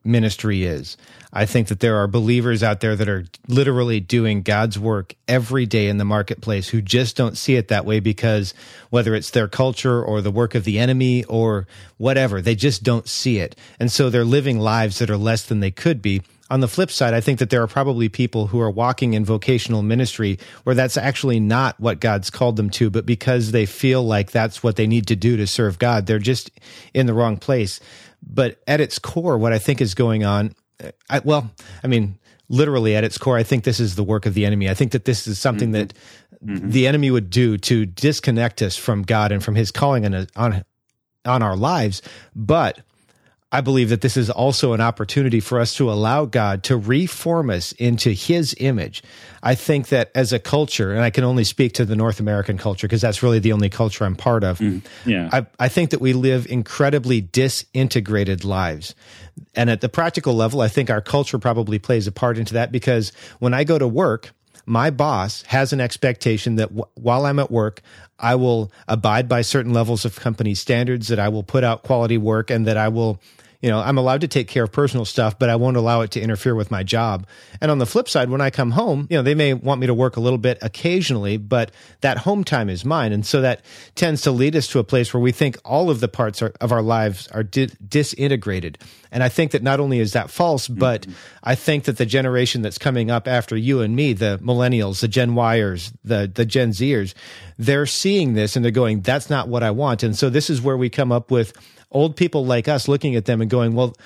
[0.04, 0.96] ministry is.
[1.32, 5.66] I think that there are believers out there that are literally doing God's work every
[5.66, 8.54] day in the marketplace who just don't see it that way because
[8.90, 13.08] whether it's their culture or the work of the enemy or whatever, they just don't
[13.08, 13.56] see it.
[13.78, 16.90] And so they're living lives that are less than they could be on the flip
[16.90, 20.74] side, I think that there are probably people who are walking in vocational ministry where
[20.74, 24.76] that's actually not what God's called them to, but because they feel like that's what
[24.76, 26.50] they need to do to serve God, they're just
[26.94, 27.80] in the wrong place.
[28.22, 30.54] But at its core, what I think is going on,
[31.10, 31.50] I, well,
[31.82, 34.68] I mean, literally at its core, I think this is the work of the enemy.
[34.68, 35.88] I think that this is something mm-hmm.
[35.88, 35.94] that
[36.44, 36.70] mm-hmm.
[36.70, 40.64] the enemy would do to disconnect us from God and from his calling on, on,
[41.24, 42.02] on our lives.
[42.34, 42.80] But
[43.50, 47.48] I believe that this is also an opportunity for us to allow God to reform
[47.48, 49.02] us into his image.
[49.42, 52.58] I think that as a culture, and I can only speak to the North American
[52.58, 54.58] culture because that's really the only culture I'm part of.
[54.58, 55.30] Mm, yeah.
[55.32, 58.94] I, I think that we live incredibly disintegrated lives.
[59.54, 62.70] And at the practical level, I think our culture probably plays a part into that
[62.70, 64.32] because when I go to work,
[64.68, 67.80] my boss has an expectation that w- while I'm at work,
[68.18, 72.18] I will abide by certain levels of company standards, that I will put out quality
[72.18, 73.20] work, and that I will
[73.60, 76.12] you know, I'm allowed to take care of personal stuff, but I won't allow it
[76.12, 77.26] to interfere with my job.
[77.60, 79.88] And on the flip side, when I come home, you know, they may want me
[79.88, 83.12] to work a little bit occasionally, but that home time is mine.
[83.12, 83.62] And so that
[83.96, 86.52] tends to lead us to a place where we think all of the parts are,
[86.60, 88.78] of our lives are di- disintegrated.
[89.10, 90.78] And I think that not only is that false, mm-hmm.
[90.78, 91.12] but mm-hmm.
[91.42, 95.08] I think that the generation that's coming up after you and me, the millennials, the
[95.08, 97.12] Gen Yers, the, the Gen Zers,
[97.58, 100.04] they're seeing this and they're going, that's not what I want.
[100.04, 101.54] And so this is where we come up with
[101.90, 103.96] old people like us looking at them and going, well,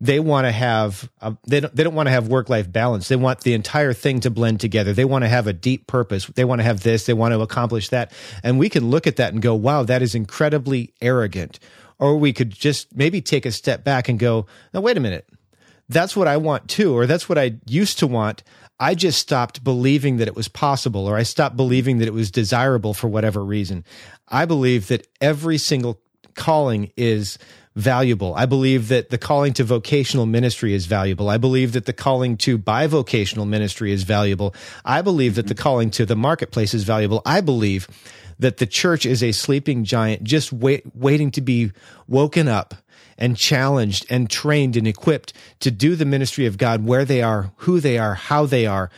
[0.00, 3.08] they want to have a, they don't they don't want to have work life balance.
[3.08, 4.92] They want the entire thing to blend together.
[4.92, 6.26] They want to have a deep purpose.
[6.26, 7.06] They want to have this.
[7.06, 8.12] They want to accomplish that.
[8.42, 11.58] And we can look at that and go, "Wow, that is incredibly arrogant."
[11.98, 15.26] Or we could just maybe take a step back and go, "Now wait a minute.
[15.88, 18.42] That's what I want too, or that's what I used to want.
[18.78, 22.30] I just stopped believing that it was possible, or I stopped believing that it was
[22.30, 23.84] desirable for whatever reason.
[24.28, 26.02] I believe that every single
[26.36, 27.38] calling is
[27.74, 28.34] valuable.
[28.34, 31.28] I believe that the calling to vocational ministry is valuable.
[31.28, 34.54] I believe that the calling to bivocational ministry is valuable.
[34.84, 35.62] I believe that the mm-hmm.
[35.62, 37.20] calling to the marketplace is valuable.
[37.26, 37.86] I believe
[38.38, 41.72] that the church is a sleeping giant just wait, waiting to be
[42.08, 42.74] woken up
[43.18, 47.52] and challenged and trained and equipped to do the ministry of God where they are,
[47.58, 48.90] who they are, how they are,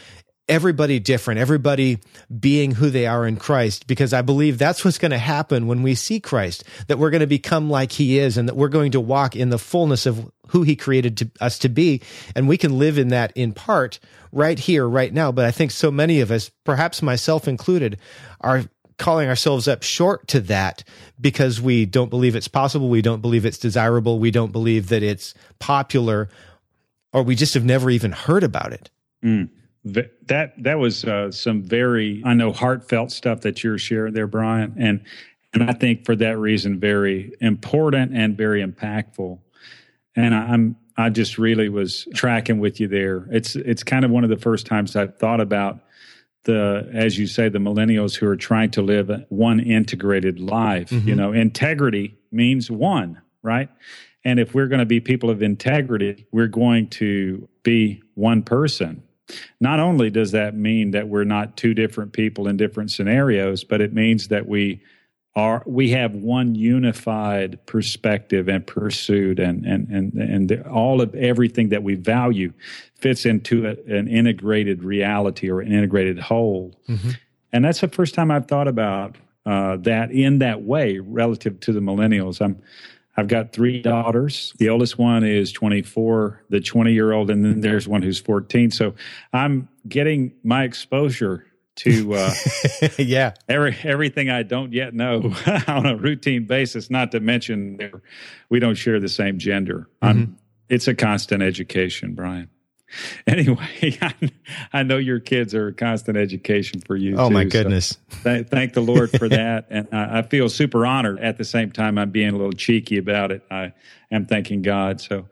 [0.49, 1.99] everybody different, everybody
[2.39, 5.83] being who they are in Christ, because I believe that's what's going to happen when
[5.83, 8.93] we see Christ, that we're going to become like he is and that we're going
[8.93, 12.01] to walk in the fullness of who he created to, us to be.
[12.35, 13.99] And we can live in that in part
[14.33, 15.31] right here, right now.
[15.31, 17.99] But I think so many of us, perhaps myself included,
[18.41, 18.65] are
[18.97, 20.83] calling ourselves up short to that
[21.21, 22.89] because we don't believe it's possible.
[22.89, 24.19] We don't believe it's desirable.
[24.19, 26.29] We don't believe that it's popular
[27.13, 28.91] or we just have never even heard about it.
[29.25, 29.51] Mm
[30.27, 34.75] that that was uh, some very I know heartfelt stuff that you're sharing there, Brian,
[34.79, 35.03] and
[35.53, 39.39] and I think for that reason very important and very impactful.
[40.17, 43.27] And I, I'm I just really was tracking with you there.
[43.31, 45.81] It's it's kind of one of the first times I've thought about
[46.45, 50.91] the as you say the millennials who are trying to live one integrated life.
[50.91, 51.09] Mm-hmm.
[51.09, 53.69] You know, integrity means one, right?
[54.25, 59.03] And if we're going to be people of integrity, we're going to be one person.
[59.61, 63.81] Not only does that mean that we're not two different people in different scenarios, but
[63.81, 64.83] it means that we
[65.39, 71.15] are we have one unified perspective and pursuit and and and and the, all of
[71.15, 72.53] everything that we value
[72.97, 77.11] fits into a, an integrated reality or an integrated whole mm-hmm.
[77.53, 79.17] and that's the first time i've thought about
[79.47, 82.61] uh, that in that way relative to the millennials i'm
[83.19, 87.61] i've got three daughters the oldest one is 24 the 20 year old and then
[87.61, 88.95] there's one who's 14 so
[89.33, 91.45] i'm getting my exposure
[91.79, 92.35] to uh,
[92.99, 95.33] yeah every everything I don't yet know
[95.69, 96.91] on a routine basis.
[96.91, 97.79] Not to mention
[98.49, 99.89] we don't share the same gender.
[100.03, 100.33] Mm-hmm.
[100.69, 102.51] It's a constant education, Brian.
[103.27, 103.99] Anyway,
[104.73, 107.17] I, know your kids are a constant education for you.
[107.19, 107.99] Oh too, my goodness!
[108.23, 111.21] So th- thank the Lord for that, and I, I feel super honored.
[111.21, 113.43] At the same time, I'm being a little cheeky about it.
[113.51, 113.75] I
[114.11, 115.01] am thanking God.
[115.01, 115.27] So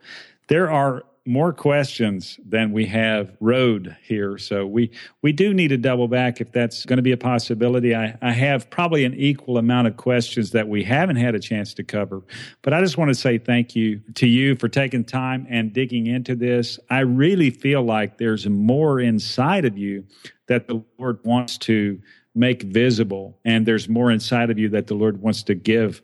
[0.49, 4.39] there are more questions than we have road here.
[4.39, 4.91] So we,
[5.23, 7.95] we do need to double back if that's going to be a possibility.
[7.95, 11.75] I, I have probably an equal amount of questions that we haven't had a chance
[11.75, 12.23] to cover.
[12.63, 16.07] But I just want to say thank you to you for taking time and digging
[16.07, 16.79] into this.
[16.91, 20.05] I really feel like there's more inside of you
[20.47, 22.01] that the Lord wants to
[22.35, 26.03] make visible, and there's more inside of you that the Lord wants to give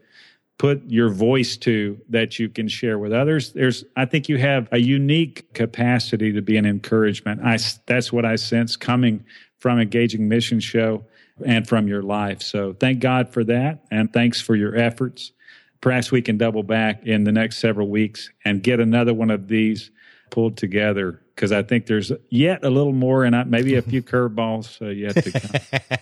[0.63, 3.53] put your voice to that you can share with others.
[3.53, 7.41] There's, I think you have a unique capacity to be an encouragement.
[7.45, 9.25] I, that's what I sense coming
[9.59, 11.05] from Engaging Mission Show
[11.45, 12.43] and from your life.
[12.43, 13.83] So thank God for that.
[13.91, 15.33] And thanks for your efforts.
[15.81, 19.49] Perhaps we can double back in the next several weeks and get another one of
[19.49, 19.91] these
[20.31, 24.81] pulled together because I think there's yet a little more and maybe a few curveballs
[24.81, 25.99] uh, yet to come.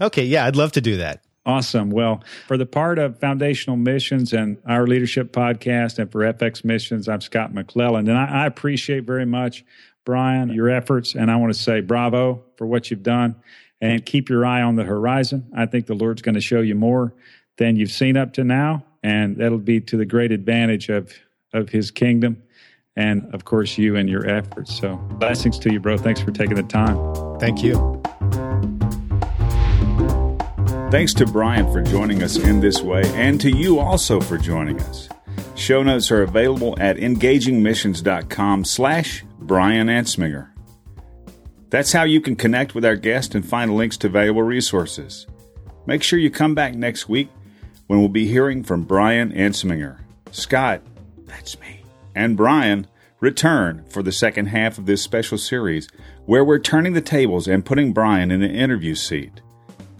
[0.06, 0.24] okay.
[0.24, 0.46] Yeah.
[0.46, 1.24] I'd love to do that.
[1.48, 1.88] Awesome.
[1.88, 7.08] Well, for the part of Foundational Missions and our leadership podcast, and for FX Missions,
[7.08, 8.00] I'm Scott McClelland.
[8.00, 9.64] And I, I appreciate very much,
[10.04, 11.14] Brian, your efforts.
[11.14, 13.34] And I want to say bravo for what you've done
[13.80, 15.50] and keep your eye on the horizon.
[15.56, 17.14] I think the Lord's going to show you more
[17.56, 18.84] than you've seen up to now.
[19.02, 21.14] And that'll be to the great advantage of,
[21.54, 22.42] of his kingdom
[22.94, 24.78] and, of course, you and your efforts.
[24.78, 25.96] So, blessings to you, bro.
[25.96, 26.98] Thanks for taking the time.
[27.38, 28.02] Thank you.
[30.90, 34.80] Thanks to Brian for joining us in this way, and to you also for joining
[34.80, 35.10] us.
[35.54, 40.48] Show notes are available at engagingmissions.com slash Brian Ansminger.
[41.68, 45.26] That's how you can connect with our guest and find links to valuable resources.
[45.84, 47.28] Make sure you come back next week
[47.86, 49.98] when we'll be hearing from Brian Ansminger.
[50.30, 50.80] Scott,
[51.26, 51.82] that's me,
[52.14, 52.86] and Brian
[53.20, 55.86] return for the second half of this special series
[56.24, 59.42] where we're turning the tables and putting Brian in the interview seat.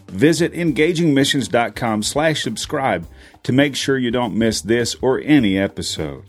[0.08, 3.06] Visit engagingmissions.com slash subscribe
[3.42, 6.24] to make sure you don't miss this or any episode.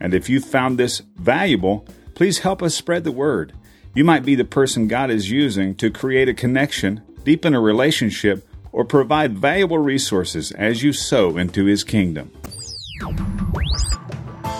[0.00, 3.52] And if you found this valuable, please help us spread the word.
[3.94, 8.46] You might be the person God is using to create a connection, deepen a relationship,
[8.72, 12.30] or provide valuable resources as you sow into His kingdom.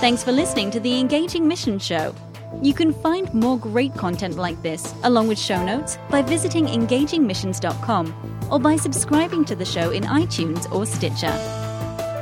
[0.00, 2.14] Thanks for listening to the Engaging Mission Show.
[2.62, 8.48] You can find more great content like this, along with show notes, by visiting engagingmissions.com
[8.50, 11.32] or by subscribing to the show in iTunes or Stitcher.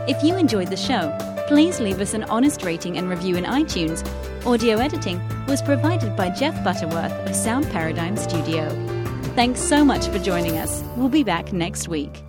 [0.08, 1.16] If you enjoyed the show,
[1.46, 4.04] please leave us an honest rating and review in iTunes.
[4.46, 8.68] Audio editing was provided by Jeff Butterworth of Sound Paradigm Studio.
[9.34, 10.82] Thanks so much for joining us.
[10.96, 12.22] We'll be back next week.